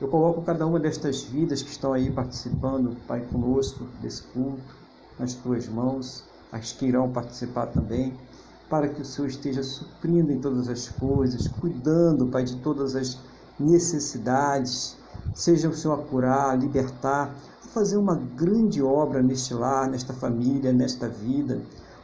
[0.00, 4.74] Eu coloco cada uma destas vidas que estão aí participando, Pai, conosco desse culto,
[5.18, 8.12] nas Tuas mãos as que irão participar também,
[8.68, 13.18] para que o Senhor esteja suprindo em todas as coisas, cuidando, Pai, de todas as
[13.58, 14.96] necessidades,
[15.34, 17.34] seja o Senhor a curar, a libertar,
[17.64, 21.60] a fazer uma grande obra neste lar, nesta família, nesta vida.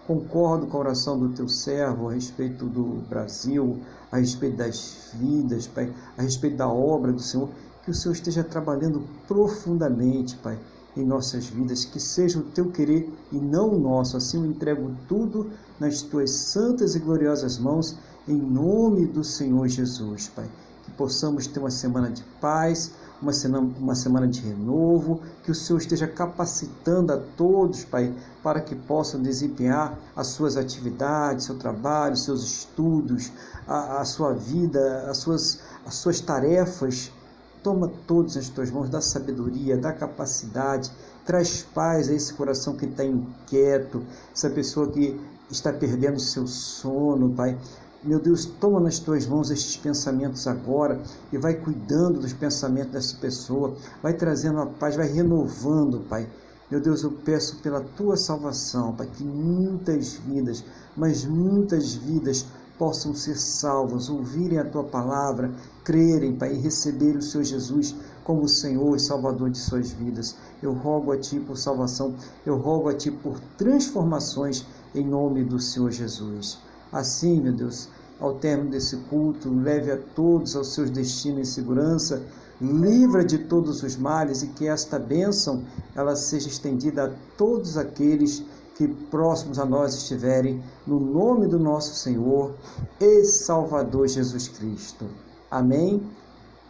[0.06, 3.78] Concordo com a oração do teu servo a respeito do Brasil,
[4.10, 7.50] a respeito das vidas, Pai, a respeito da obra do Senhor,
[7.84, 10.58] que o Senhor esteja trabalhando profundamente, Pai,
[11.00, 14.16] em nossas vidas, que seja o teu querer e não o nosso.
[14.16, 17.96] Assim eu entrego tudo nas tuas santas e gloriosas mãos,
[18.26, 20.46] em nome do Senhor Jesus, Pai.
[20.84, 25.54] Que possamos ter uma semana de paz, uma semana, uma semana de renovo, que o
[25.54, 28.12] Senhor esteja capacitando a todos, Pai,
[28.42, 33.32] para que possam desempenhar as suas atividades, seu trabalho, seus estudos,
[33.66, 37.12] a, a sua vida, as suas, as suas tarefas
[37.62, 40.90] Toma todos nas tuas mãos, dá sabedoria, dá capacidade,
[41.24, 44.02] traz paz a esse coração que está inquieto,
[44.32, 45.20] essa pessoa que
[45.51, 47.59] está perdendo seu sono, Pai.
[48.02, 51.01] Meu Deus, toma nas tuas mãos estes pensamentos agora
[51.32, 56.28] e vai cuidando dos pensamentos dessa pessoa, vai trazendo a paz, vai renovando, Pai.
[56.70, 60.64] Meu Deus, eu peço pela tua salvação, Pai, que muitas vidas,
[60.97, 62.47] mas muitas vidas
[62.78, 65.51] possam ser salvos, ouvirem a tua palavra,
[65.89, 70.36] crerem, Pai, e receber o Senhor Jesus como Senhor e Salvador de suas vidas.
[70.62, 75.59] Eu rogo a Ti por salvação, eu rogo a Ti por transformações em nome do
[75.59, 76.59] Senhor Jesus.
[76.93, 77.89] Assim, meu Deus,
[78.20, 82.23] ao término desse culto, leve a todos aos seus destinos em segurança,
[82.60, 85.65] livra de todos os males e que esta bênção
[85.97, 88.44] ela seja estendida a todos aqueles
[88.77, 92.55] que próximos a nós estiverem, no nome do nosso Senhor
[93.01, 95.06] e Salvador Jesus Cristo.
[95.50, 96.02] Amém.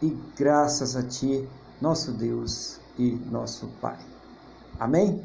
[0.01, 1.47] E graças a Ti,
[1.81, 3.99] nosso Deus e nosso Pai.
[4.79, 5.21] Amém.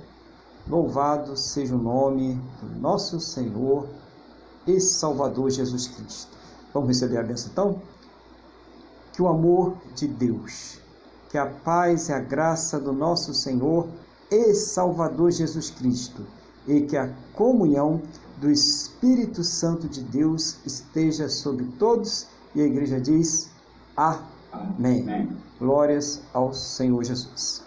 [0.69, 3.87] Louvado seja o nome do nosso Senhor
[4.67, 6.37] e Salvador Jesus Cristo.
[6.73, 7.83] Vamos receber a bênção então?
[9.13, 10.81] Que o amor de Deus,
[11.31, 13.87] que a paz e a graça do nosso Senhor
[14.31, 16.27] e Salvador Jesus Cristo
[16.67, 18.03] e que a comunhão
[18.39, 22.27] do Espírito Santo de Deus esteja sobre todos.
[22.55, 23.51] E a igreja diz:
[23.97, 25.03] Amém.
[25.03, 25.29] Amém.
[25.59, 27.64] Glórias ao Senhor Jesus.